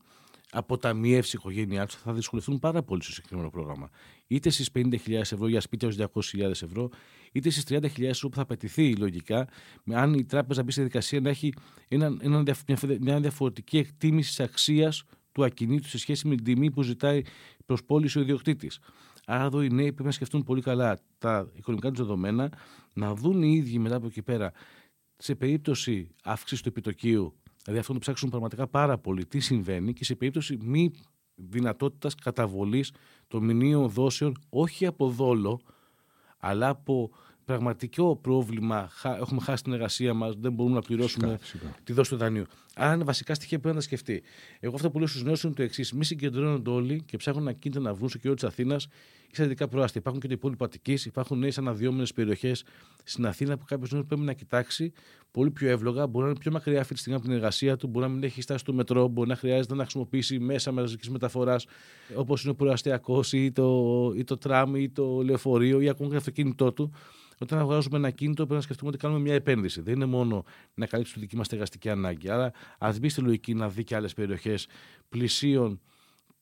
αποταμιεύσει 0.52 1.36
η 1.36 1.38
οικογένειά 1.40 1.86
τους, 1.86 1.94
θα 1.96 2.12
δυσκολευτούν 2.12 2.58
πάρα 2.58 2.82
πολύ 2.82 3.02
στο 3.02 3.12
συγκεκριμένο 3.12 3.50
πρόγραμμα. 3.50 3.90
Είτε 4.26 4.50
στις 4.50 4.70
50.000 4.74 5.12
ευρώ 5.12 5.48
για 5.48 5.60
σπίτια 5.60 5.88
έως 5.88 5.96
200.000 6.32 6.40
ευρώ, 6.50 6.88
είτε 7.32 7.50
στις 7.50 7.64
30.000 7.68 8.02
ευρώ 8.08 8.28
που 8.28 8.36
θα 8.36 8.42
απαιτηθεί 8.42 8.96
λογικά, 8.96 9.48
με- 9.84 9.96
αν 9.96 10.14
η 10.14 10.24
τράπεζα 10.24 10.62
μπει 10.62 10.70
στη 10.70 10.80
διαδικασία 10.80 11.20
να 11.20 11.28
έχει 11.28 11.52
έναν, 11.88 12.18
έναν, 12.22 12.44
διαφ- 12.44 12.66
μια, 12.68 12.76
φε- 12.76 13.00
μια 13.00 13.20
διαφορετική 13.20 13.78
εκτίμηση 13.78 14.28
της 14.28 14.40
αξίας 14.40 15.04
του 15.32 15.44
ακινήτου 15.44 15.88
σε 15.88 15.98
σχέση 15.98 16.28
με 16.28 16.34
την 16.34 16.44
τιμή 16.44 16.70
που 16.70 16.82
ζητάει 16.82 17.22
προς 17.66 17.84
πώληση 17.84 18.18
ο 18.18 18.20
ιδιοκτήτης. 18.20 18.78
Άρα 19.26 19.44
εδώ 19.44 19.62
οι 19.62 19.68
νέοι 19.68 19.86
πρέπει 19.92 20.02
να 20.04 20.10
σκεφτούν 20.10 20.42
πολύ 20.42 20.62
καλά 20.62 20.98
τα 21.18 21.50
οικονομικά 21.54 21.88
τους 21.90 21.98
δεδομένα, 21.98 22.52
να 22.92 23.14
δουν 23.14 23.42
οι 23.42 23.52
ίδιοι 23.54 23.78
μετά 23.78 23.96
από 23.96 24.06
εκεί 24.06 24.22
πέρα 24.22 24.52
σε 25.16 25.34
περίπτωση 25.34 26.08
αύξησης 26.22 26.62
του 26.62 26.68
επιτοκίου, 26.68 27.34
δηλαδή 27.68 27.78
αυτό 27.78 27.92
να 27.92 27.98
το 27.98 28.04
ψάξουν 28.04 28.30
πραγματικά 28.30 28.66
πάρα 28.66 28.98
πολύ 28.98 29.26
τι 29.26 29.40
συμβαίνει 29.40 29.92
και 29.92 30.04
σε 30.04 30.14
περίπτωση 30.14 30.58
μη 30.62 30.90
δυνατότητας 31.34 32.14
καταβολής 32.14 32.92
των 33.28 33.44
μηνύων 33.44 33.88
δόσεων 33.88 34.36
όχι 34.48 34.86
από 34.86 35.08
δόλο 35.10 35.60
αλλά 36.38 36.68
από 36.68 37.10
πραγματικό 37.44 38.16
πρόβλημα. 38.16 38.88
Χα- 38.90 39.16
Έχουμε 39.16 39.40
χάσει 39.40 39.62
την 39.62 39.72
εργασία 39.72 40.14
μας, 40.14 40.34
δεν 40.38 40.52
μπορούμε 40.52 40.74
να 40.74 40.80
πληρώσουμε 40.80 41.36
Φυσικά, 41.40 41.58
φυσικά. 41.58 41.80
τη 41.84 41.92
δόση 41.92 42.10
του 42.10 42.16
δανείου. 42.16 42.44
Άρα 42.78 42.94
είναι 42.94 43.04
βασικά 43.04 43.34
στοιχεία 43.34 43.56
που 43.56 43.62
πρέπει 43.62 43.76
να 43.76 43.82
τα 43.82 43.86
σκεφτεί. 43.86 44.22
Εγώ 44.60 44.74
αυτό 44.74 44.90
που 44.90 44.98
λέω 44.98 45.06
στους 45.06 45.22
νέους 45.22 45.42
είναι 45.42 45.54
το 45.54 45.62
εξής: 45.62 45.92
Μη 45.92 46.04
συγκεντρώνονται 46.04 46.70
όλοι 46.70 47.02
και 47.02 47.16
ψάχνουν 47.16 47.44
να 47.44 47.52
κίνητα 47.52 47.80
να 47.80 47.94
βρουν 47.94 48.08
στο 48.08 48.18
καιρό 48.18 48.34
της 48.34 48.44
Αθήνας 48.44 48.84
ή 49.30 49.34
στα 49.34 49.42
δυτικά 49.42 49.68
προάστια. 49.68 50.00
Υπάρχουν 50.00 50.20
και 50.20 50.26
το 50.26 50.32
υπόλοιπο 50.32 50.64
Αττικής, 50.64 51.06
υπάρχουν 51.06 51.38
νέες 51.38 51.58
αναδυόμενες 51.58 52.12
περιοχές 52.12 52.64
στην 53.04 53.26
Αθήνα 53.26 53.58
που 53.58 53.64
κάποιος 53.64 53.92
νέος 53.92 54.04
πρέπει 54.04 54.22
να 54.22 54.32
κοιτάξει 54.32 54.92
πολύ 55.30 55.50
πιο 55.50 55.68
εύλογα. 55.68 56.06
Μπορεί 56.06 56.24
να 56.24 56.30
είναι 56.30 56.38
πιο 56.38 56.50
μακριά 56.50 56.80
αυτή 56.80 56.94
τη 56.94 56.98
στιγμή 56.98 57.18
από 57.18 57.26
την 57.26 57.36
εργασία 57.36 57.76
του, 57.76 57.86
μπορεί 57.86 58.06
να 58.06 58.12
μην 58.12 58.22
έχει 58.22 58.42
στάσει 58.42 58.60
στο 58.60 58.72
μετρό, 58.72 59.08
μπορεί 59.08 59.28
να 59.28 59.36
χρειάζεται 59.36 59.74
να 59.74 59.82
χρησιμοποιήσει 59.82 60.38
μέσα 60.38 60.72
μαζικής 60.72 61.10
μεταφοράς 61.10 61.66
όπως 62.14 62.42
είναι 62.42 62.50
ο 62.50 62.54
προαστιακός 62.54 63.32
ή 63.32 63.52
το, 63.52 64.12
ή 64.16 64.24
το 64.24 64.36
τραμ 64.36 64.76
ή 64.76 64.90
το 64.90 65.22
λεωφορείο 65.22 65.80
ή 65.80 65.88
ακόμα 65.88 66.08
και 66.08 66.14
το 66.14 66.20
αυτοκίνητό 66.20 66.72
του. 66.72 66.92
Όταν 67.40 67.58
αγοράζουμε 67.58 67.96
ένα 67.96 68.10
κίνητο, 68.10 68.42
πρέπει 68.42 68.54
να 68.54 68.60
σκεφτούμε 68.60 68.90
ότι 68.90 68.98
κάνουμε 68.98 69.20
μια 69.20 69.34
επένδυση. 69.34 69.80
Δεν 69.80 69.94
είναι 69.94 70.04
μόνο 70.04 70.44
να 70.74 70.86
καλύψουμε 70.86 71.18
τη 71.18 71.24
δική 71.24 71.36
μας 71.36 71.46
στεγαστική 71.46 71.88
ανάγκη. 71.88 72.30
Άρα, 72.30 72.52
ας 72.78 72.98
μπει 72.98 73.08
στη 73.08 73.20
λογική 73.20 73.54
να 73.54 73.68
δει 73.68 73.84
και 73.84 73.94
άλλες 73.94 74.14
περιοχές 74.14 74.66
πλησίων 75.08 75.80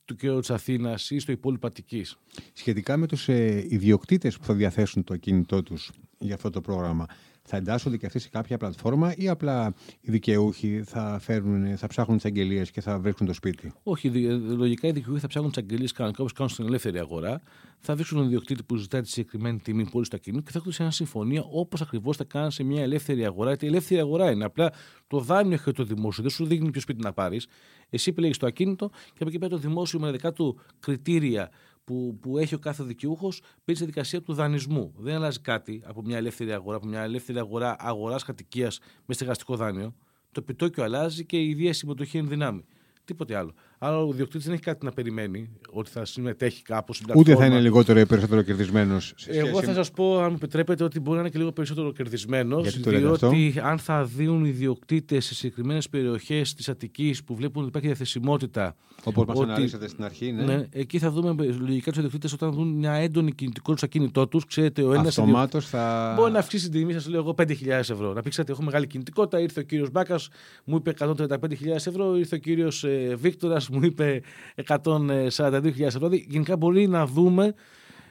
του 0.05 0.15
κέντρου 0.15 0.41
της 0.41 0.51
Αθήνας 0.51 1.11
ή 1.11 1.19
στο 1.19 1.33
υπόλοιπο 1.33 1.67
Αττικής. 1.67 2.17
Σχετικά 2.53 2.97
με 2.97 3.07
τους 3.07 3.29
ε, 3.29 3.67
ιδιοκτήτες 3.69 4.39
που 4.39 4.45
θα 4.45 4.55
διαθέσουν 4.55 5.05
το 5.05 5.17
κινητό 5.17 5.63
τους 5.63 5.91
για 6.19 6.35
αυτό 6.35 6.51
το 6.51 6.61
πρόγραμμα, 6.61 7.07
θα 7.43 7.57
εντάσσονται 7.57 7.97
και 7.97 8.07
αυτοί 8.07 8.19
σε 8.19 8.29
κάποια 8.29 8.59
πλατφόρμα 8.59 9.15
ή 9.17 9.29
απλά 9.29 9.75
οι 10.01 10.11
δικαιούχοι 10.11 10.83
θα, 10.87 11.19
φέρουν, 11.21 11.77
θα 11.77 11.87
ψάχνουν 11.87 12.17
τις 12.17 12.27
αγγελίες 12.27 12.71
και 12.71 12.81
θα 12.81 12.99
βρίσκουν 12.99 13.27
το 13.27 13.33
σπίτι; 13.33 13.73
Όχι, 13.83 14.09
δι- 14.09 14.31
λογικά 14.57 14.89
οι 14.89 14.93
δικαιούχοι 14.93 15.21
θα 15.21 15.27
ψάχνουν 15.27 15.53
τις 15.53 15.63
αγγελίες 15.63 15.93
κανονικά 15.93 16.21
όπως 16.23 16.33
κάνουν 16.33 16.53
στην 16.53 16.67
ελεύθερη 16.67 16.99
αγορά. 16.99 17.41
Θα 17.79 17.95
δείξουν 17.95 18.17
τον 18.17 18.27
ιδιοκτήτη 18.27 18.63
που 18.63 18.77
ζητάει 18.77 19.01
τη 19.01 19.09
συγκεκριμένη 19.09 19.59
τιμή 19.59 19.89
πώληση 19.91 20.11
του 20.11 20.17
ακινήτου 20.17 20.43
και 20.45 20.51
θα 20.51 20.59
έχουν 20.59 20.73
σε 20.73 20.83
μια 20.83 20.91
συμφωνία 20.91 21.43
όπως 21.51 21.81
ακριβώς 21.81 22.17
θα 22.17 22.25
κάνουν 22.25 22.51
σε 22.51 22.63
μια 22.63 22.83
ελεύθερη 22.83 23.25
αγορά. 23.25 23.49
Γιατί 23.49 23.65
η 23.65 23.69
ελεύθερη 23.69 24.01
αγορά 24.01 24.31
είναι 24.31 24.45
απλά 24.45 24.73
το 25.07 25.21
δάνειο 25.21 25.55
έχει 25.55 25.73
το 25.73 25.85
δημόσιο. 25.85 26.23
Δεν 26.23 26.33
σου 26.33 26.47
δείχνει 26.47 26.71
ποιο 26.71 26.81
σπίτι 26.81 27.03
να 27.03 27.13
πάρεις. 27.13 27.47
Εσύ 27.91 28.11
επιλέγεις 28.11 28.37
το 28.37 28.47
ακίνητο 28.47 28.89
και 28.89 29.19
από 29.19 29.29
εκεί 29.29 29.39
πέρα 29.39 29.51
το 29.51 29.59
δημόσιο 29.59 30.01
με 30.01 30.11
δικά 30.11 30.33
του 30.33 30.61
κριτήρια 30.81 31.51
που, 31.87 32.19
που 32.21 32.39
έχει 32.39 32.55
ο 32.55 32.59
κάθε 32.59 32.85
δικαιούχος 32.85 33.41
παίρνει 33.41 33.75
στη 33.75 33.85
δικασία 33.85 34.23
του 34.23 34.35
δανεισμού. 34.35 34.95
Δεν 34.97 35.15
αλλάζει 35.15 35.41
κάτι 35.41 35.83
από 35.85 36.03
μια 36.03 36.17
ελεύθερη 36.17 36.53
αγορά, 36.53 36.77
από 36.77 36.87
μια 36.87 37.03
ελεύθερη 37.03 37.39
αγορά 37.39 37.77
αγοράς 37.79 38.23
κατοικίας 38.25 38.79
με 39.07 39.15
στεγαστικό 39.15 39.57
δάνειο. 39.57 39.95
Το 40.33 40.41
επιτόκιο 40.43 40.85
αλλάζει 40.85 41.25
και 41.25 41.37
η 41.37 41.49
ίδια 41.49 41.73
συμμετοχή 41.73 42.19
είναι 42.19 42.29
δυνάμει. 42.29 42.65
Τίποτε 43.05 43.37
άλλο. 43.37 43.55
Άρα 43.79 44.03
ο 44.03 44.09
ιδιοκτήτη 44.13 44.45
δεν 44.45 44.53
έχει 44.53 44.63
κάτι 44.63 44.85
να 44.85 44.93
περιμένει 44.93 45.51
ότι 45.71 45.91
θα 45.91 46.05
συμμετέχει 46.05 46.63
κάπω 46.63 46.95
στην 46.95 47.07
Ούτε 47.17 47.35
θα 47.35 47.47
είναι 47.47 47.61
λιγότερο 47.61 48.01
ή 48.01 48.07
περισσότερο 48.07 48.43
κερδισμένος. 48.43 49.15
Εγώ 49.27 49.63
θα 49.63 49.75
σας 49.75 49.91
πω, 49.91 50.19
αν 50.19 50.29
μου 50.31 50.37
επιτρέπετε, 50.37 50.85
ότι 50.85 51.01
μπορεί 51.01 51.15
να 51.17 51.21
είναι 51.21 51.31
και 51.31 51.39
λίγο 51.39 51.53
περισσότερο 51.53 51.93
κερδισμένος. 51.93 52.79
Διότι 52.79 53.55
αν 53.63 53.79
θα 53.79 54.05
δίνουν 54.05 54.45
ιδιοκτήτε 54.45 55.21
σε 55.21 55.35
συγκεκριμένες 55.35 55.89
περιοχές 55.89 56.55
της 56.55 56.69
Αττικής 56.69 57.25
που 57.25 57.35
βλέπουν 57.35 57.61
ότι 57.61 57.69
υπάρχει 57.69 57.87
διαθεσιμότητα. 57.87 58.77
Όπως 59.05 59.27
μας 59.27 59.41
αναλύσατε 59.41 59.89
στην 59.89 60.05
αρχή, 60.05 60.33
ναι. 60.33 60.45
ναι. 60.45 60.67
Εκεί 60.71 60.99
θα 60.99 61.11
δούμε 61.11 61.45
λογικά 61.45 61.91
τους 61.91 61.99
ιδιοκτήτε 61.99 62.29
όταν 62.33 62.53
δουν 62.53 62.69
μια 62.69 62.93
έντονη 62.93 63.33
κινητικότητα 63.33 63.87
στο 63.87 63.87
ακίνητό 63.87 64.27
τους. 64.29 64.45
Ξέρετε, 64.47 64.83
ο 64.83 64.93
ένας. 64.93 65.07
Αυτομάτως 65.07 65.69
θα. 65.69 66.15
Μπορεί 66.17 66.33
να 66.33 66.39
αυξήσει 66.39 66.71
την 66.71 66.81
τιμή, 66.81 66.93
σας 66.93 67.09
λέω 67.09 67.21
εγώ, 67.21 67.35
5.000 67.39 67.67
ευρώ. 67.69 68.13
Να 68.13 68.23
πει, 68.23 68.31
έχω 68.47 68.63
μεγάλη 68.63 68.87
κινητικότητα. 68.87 69.41
Ήρθε 69.41 69.61
ο 69.61 69.63
κύριος 69.63 69.91
Μπάκας, 69.91 70.29
μου 70.65 70.77
είπε 70.77 70.95
135.000 70.99 71.87
ευρώ. 71.87 72.17
Ήρθε 72.17 72.35
ο 72.35 72.39
κύριος 72.39 72.85
ε, 72.85 73.15
Βίκτορας, 73.19 73.66
μου 73.73 73.85
είπε 73.85 74.23
142.000 74.67 75.81
ευρώ. 75.81 76.09
Γενικά 76.13 76.57
μπορεί 76.57 76.89
να 76.89 77.07
δούμε 77.07 77.55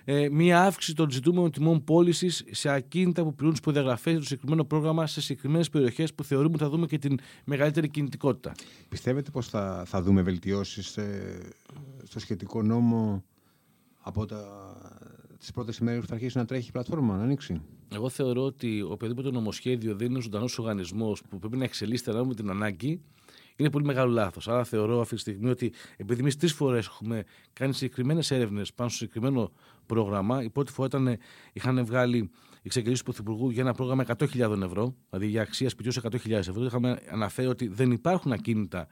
ε, 0.07 0.29
μία 0.29 0.61
αύξηση 0.61 0.95
των 0.95 1.11
ζητούμενων 1.11 1.51
τιμών 1.51 1.83
πώλησης 1.83 2.43
σε 2.51 2.69
ακίνητα 2.69 3.23
που 3.23 3.35
πληρούν 3.35 3.55
τι 3.55 3.61
προδιαγραφές 3.61 4.11
για 4.11 4.21
το 4.21 4.27
συγκεκριμένο 4.27 4.63
πρόγραμμα 4.63 5.07
σε 5.07 5.21
συγκεκριμένες 5.21 5.69
περιοχές 5.69 6.13
που 6.13 6.23
θεωρούμε 6.23 6.53
ότι 6.53 6.63
θα 6.63 6.69
δούμε 6.69 6.85
και 6.85 6.97
την 6.97 7.19
μεγαλύτερη 7.45 7.89
κινητικότητα. 7.89 8.51
Πιστεύετε 8.89 9.31
πως 9.31 9.47
θα, 9.49 9.83
θα 9.85 10.01
δούμε 10.01 10.21
βελτιώσεις 10.21 10.97
στο 12.03 12.19
σχετικό 12.19 12.61
νόμο 12.63 13.23
από 14.01 14.25
τα, 14.25 14.45
τις 15.39 15.51
πρώτες 15.51 15.77
ημέρες 15.77 16.01
που 16.01 16.07
θα 16.07 16.13
αρχίσει 16.13 16.37
να 16.37 16.45
τρέχει 16.45 16.67
η 16.67 16.71
πλατφόρμα, 16.71 17.17
να 17.17 17.23
ανοίξει; 17.23 17.61
Εγώ 17.93 18.09
θεωρώ 18.09 18.41
ότι 18.41 18.81
οποιοδήποτε 18.81 19.31
νομοσχέδιο 19.31 19.95
δεν 19.95 20.09
είναι 20.09 20.21
ζωντανός 20.21 20.59
οργανισμός 20.59 21.21
που 21.29 21.39
πρέπει 21.39 21.57
να 21.57 21.63
εξελίσσεται 21.63 22.09
ανάλογα 22.09 22.29
με 22.29 22.35
την 22.35 22.49
ανάγκη, 22.49 23.01
είναι 23.55 23.69
πολύ 23.69 23.85
μεγάλο 23.85 24.11
λάθος. 24.11 24.47
Άρα 24.47 24.63
θεωρώ 24.63 25.01
αυτή 25.01 25.15
τη 25.15 25.21
στιγμή 25.21 25.49
ότι 25.49 25.73
επειδή 25.97 26.19
εμείς 26.19 26.37
τρεις 26.37 26.53
φορές 26.53 26.85
έχουμε 26.85 27.23
κάνει 27.53 27.73
συγκεκριμένες 27.73 28.31
έρευνες 28.31 28.73
πάνω 28.73 28.89
στο 28.89 28.97
συγκεκριμένο 28.97 29.51
πρόγραμμα, 29.85 30.43
η 30.43 30.49
πρώτη 30.49 30.71
φορά 30.71 30.87
ήταν, 30.87 31.17
είχαν 31.53 31.85
βγάλει 31.85 32.31
εξαγγελίε 32.65 32.97
του 32.97 33.03
Πρωθυπουργού 33.03 33.49
για 33.49 33.61
ένα 33.61 33.73
πρόγραμμα 33.73 34.05
100.000 34.17 34.61
ευρώ, 34.61 34.95
δηλαδή 35.09 35.27
για 35.27 35.41
αξία 35.41 35.69
σπιτιού 35.69 36.01
100.000 36.01 36.31
ευρώ. 36.31 36.63
Είχαμε 36.63 36.99
αναφέρει 37.11 37.47
ότι 37.47 37.67
δεν 37.67 37.91
υπάρχουν 37.91 38.31
ακίνητα 38.31 38.87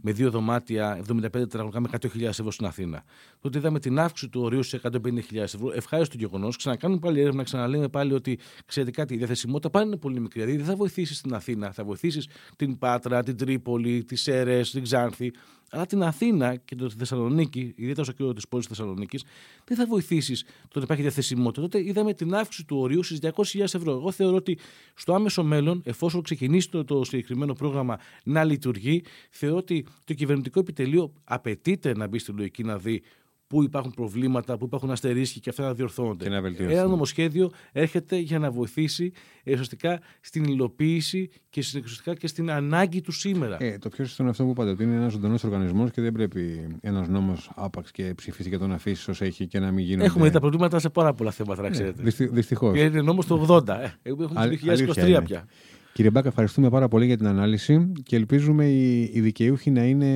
με 0.00 0.12
δύο 0.12 0.30
δωμάτια 0.30 1.00
75 1.10 1.30
τετραγωνικά 1.30 1.80
με 1.80 1.88
100.000 1.92 2.22
ευρώ 2.22 2.50
στην 2.50 2.66
Αθήνα. 2.66 3.04
Τότε 3.40 3.58
είδαμε 3.58 3.78
την 3.78 3.98
αύξηση 3.98 4.30
του 4.30 4.40
ορίου 4.40 4.62
σε 4.62 4.80
150.000 4.82 5.36
ευρώ. 5.36 5.72
Ευχάριστο 5.74 6.16
γεγονός. 6.18 6.56
Ξανακάνουμε 6.56 7.00
πάλι 7.00 7.20
έρευνα, 7.20 7.42
ξαναλέμε 7.42 7.88
πάλι 7.88 8.12
ότι 8.12 8.38
ξέρετε 8.66 8.90
κάτι, 8.90 9.14
η 9.14 9.16
διαθεσιμότητα 9.16 9.70
πάλι 9.70 9.86
είναι 9.86 9.96
πολύ 9.96 10.20
μικρή. 10.20 10.40
Δηλαδή 10.40 10.58
δεν 10.58 10.66
θα 10.66 10.76
βοηθήσεις 10.76 11.18
στην 11.18 11.34
Αθήνα, 11.34 11.72
θα 11.72 11.84
βοηθήσεις 11.84 12.28
την 12.56 12.78
Πάτρα, 12.78 13.22
την 13.22 13.36
Τρίπολη, 13.36 14.04
τις 14.04 14.22
Σέρες, 14.22 14.70
την 14.70 14.82
Ξάνθη. 14.82 15.32
Αλλά 15.70 15.86
την 15.86 16.02
Αθήνα 16.02 16.56
και 16.56 16.74
τη 16.74 16.88
Θεσσαλονίκη, 16.88 17.72
ιδιαίτερα 17.76 18.04
στο 18.04 18.12
κύριο 18.12 18.32
της 18.32 18.48
πόλης 18.48 18.66
Θεσσαλονίκης, 18.66 19.24
δεν 19.64 19.76
θα 19.76 19.86
βοηθήσεις 19.86 20.42
το 20.42 20.68
ότι 20.74 20.82
υπάρχει 20.82 21.02
διαθεσιμότητα. 21.02 21.60
Τότε 21.60 21.84
είδαμε 21.84 22.14
την 22.14 22.34
αύξηση 22.34 22.64
του 22.66 22.78
ορίου 22.78 23.02
στις 23.02 23.18
200.000 23.22 23.60
ευρώ. 23.60 23.92
Εγώ 23.92 24.10
θεωρώ 24.10 24.36
ότι 24.36 24.58
στο 24.94 25.14
άμεσο 25.14 25.42
μέλλον, 25.42 25.82
εφόσον 25.84 26.22
ξεκινήσει 26.22 26.70
το, 26.70 26.84
το 26.84 27.04
συγκεκριμένο 27.04 27.52
πρόγραμμα 27.52 27.98
να 28.24 28.44
λειτουργεί, 28.44 29.02
θεωρώ 29.30 29.56
ότι 29.56 29.86
το 30.04 30.14
κυβερνητικό 30.14 30.60
επιτελείο 30.60 31.12
απαιτείται 31.24 31.94
να 31.96 32.06
μπει 32.06 32.18
στη 32.18 32.32
λογική 32.32 32.62
να 32.62 32.78
δει 32.78 33.02
πού 33.46 33.62
υπάρχουν 33.62 33.92
προβλήματα, 33.92 34.56
πού 34.58 34.64
υπάρχουν 34.64 34.90
αστερίσχοι 34.90 35.40
και 35.40 35.50
αυτά 35.50 35.62
να 35.62 35.74
διορθώνονται. 35.74 36.24
Και 36.24 36.30
να 36.30 36.72
Ένα 36.72 36.86
νομοσχέδιο 36.86 37.50
έρχεται 37.72 38.16
για 38.16 38.38
να 38.38 38.50
βοηθήσει 38.50 39.12
ουσιαστικά 39.46 40.00
στην 40.20 40.44
υλοποίηση 40.44 41.30
και 41.50 41.60
ουσιαστικά 41.60 42.14
και 42.14 42.26
στην 42.26 42.50
ανάγκη 42.50 43.00
του 43.00 43.12
σήμερα. 43.12 43.56
Ε, 43.60 43.78
το 43.78 43.88
πιο 43.88 44.04
σωστό 44.04 44.22
είναι 44.22 44.30
αυτό 44.30 44.44
που 44.44 44.50
είπατε, 44.50 44.70
ότι 44.70 44.82
είναι 44.82 44.94
ένας 44.94 45.12
ζωντανός 45.12 45.44
οργανισμός 45.44 45.90
και 45.90 46.00
δεν 46.00 46.12
πρέπει 46.12 46.66
ένας 46.80 47.08
νόμος 47.08 47.50
άπαξ 47.54 47.90
και 47.90 48.12
ψηφίσει 48.16 48.50
και 48.50 48.58
τον 48.58 48.72
αφήσει 48.72 49.10
όσο 49.10 49.24
έχει 49.24 49.46
και 49.46 49.58
να 49.58 49.70
μην 49.70 49.84
γίνονται. 49.84 50.06
Έχουμε 50.06 50.24
δει 50.24 50.32
τα 50.32 50.40
προβλήματα 50.40 50.78
σε 50.78 50.88
πάρα 50.88 51.12
πολλά 51.12 51.30
θέματα, 51.30 51.62
να 51.62 51.68
ε, 51.68 51.70
ξέρετε. 51.70 52.02
Ε, 52.02 52.26
Δυστυχώς. 52.26 52.78
είναι 52.78 53.02
νόμος 53.02 53.26
το 53.26 53.46
80. 53.48 53.68
Ε. 53.68 53.92
Έχουμε 54.02 54.26
το 54.26 54.34
2023 54.94 55.20
πια. 55.24 55.46
Κύριε 55.96 56.10
Μπάκα, 56.10 56.28
ευχαριστούμε 56.28 56.70
πάρα 56.70 56.88
πολύ 56.88 57.06
για 57.06 57.16
την 57.16 57.26
ανάλυση 57.26 57.92
και 58.02 58.16
ελπίζουμε 58.16 58.64
οι, 58.64 59.10
οι 59.12 59.20
δικαιούχοι 59.20 59.70
να 59.70 59.82
είναι, 59.84 60.06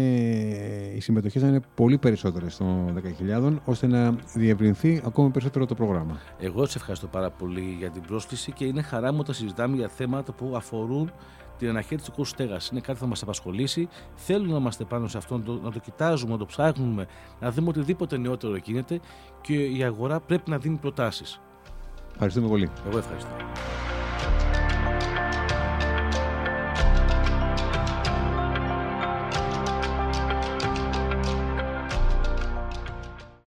οι 0.95 1.01
συμμετοχές 1.01 1.43
να 1.43 1.49
είναι 1.49 1.61
πολύ 1.75 1.99
περισσότερες 1.99 2.57
των 2.57 3.03
10.000 3.43 3.57
ώστε 3.64 3.87
να 3.87 4.16
διευρυνθεί 4.35 5.03
ακόμη 5.05 5.31
περισσότερο 5.31 5.66
το 5.66 5.75
πρόγραμμα. 5.75 6.21
Εγώ 6.38 6.66
σε 6.66 6.79
ευχαριστώ 6.79 7.07
πάρα 7.07 7.31
πολύ 7.31 7.77
για 7.79 7.90
την 7.90 8.03
πρόσκληση 8.03 8.53
και 8.53 8.64
είναι 8.64 8.83
χαρά 8.83 9.12
μου 9.12 9.19
όταν 9.21 9.35
συζητάμε 9.35 9.77
για 9.77 9.88
θέματα 9.88 10.33
που 10.33 10.53
αφορούν 10.57 11.12
την 11.59 11.69
αναχέτηση 11.69 12.11
του 12.11 12.16
κόστου 12.16 12.35
στέγασης. 12.35 12.71
Είναι 12.71 12.81
κάτι 12.81 12.93
που 12.93 13.01
θα 13.05 13.07
μας 13.07 13.23
απασχολήσει. 13.23 13.88
Θέλουμε 14.14 14.53
να 14.53 14.59
είμαστε 14.59 14.85
πάνω 14.85 15.09
σε 15.09 15.19
αυτό, 15.19 15.43
να 15.62 15.71
το 15.71 15.79
κοιτάζουμε, 15.79 16.33
να 16.33 16.38
το 16.38 16.47
ψάχνουμε, 16.47 17.07
να 17.40 17.51
δούμε 17.51 17.69
οτιδήποτε 17.69 18.19
νεότερο 18.19 18.57
γίνεται 18.57 19.01
και 19.40 19.55
η 19.55 19.83
αγορά 19.83 20.21
πρέπει 20.21 20.51
να 20.51 20.59
δίνει 20.59 20.77
προτάσεις. 20.77 21.40
Ευχαριστούμε 22.12 22.49
πολύ. 22.49 22.69
Εγώ 22.87 22.99
ευχαριστώ. 22.99 23.31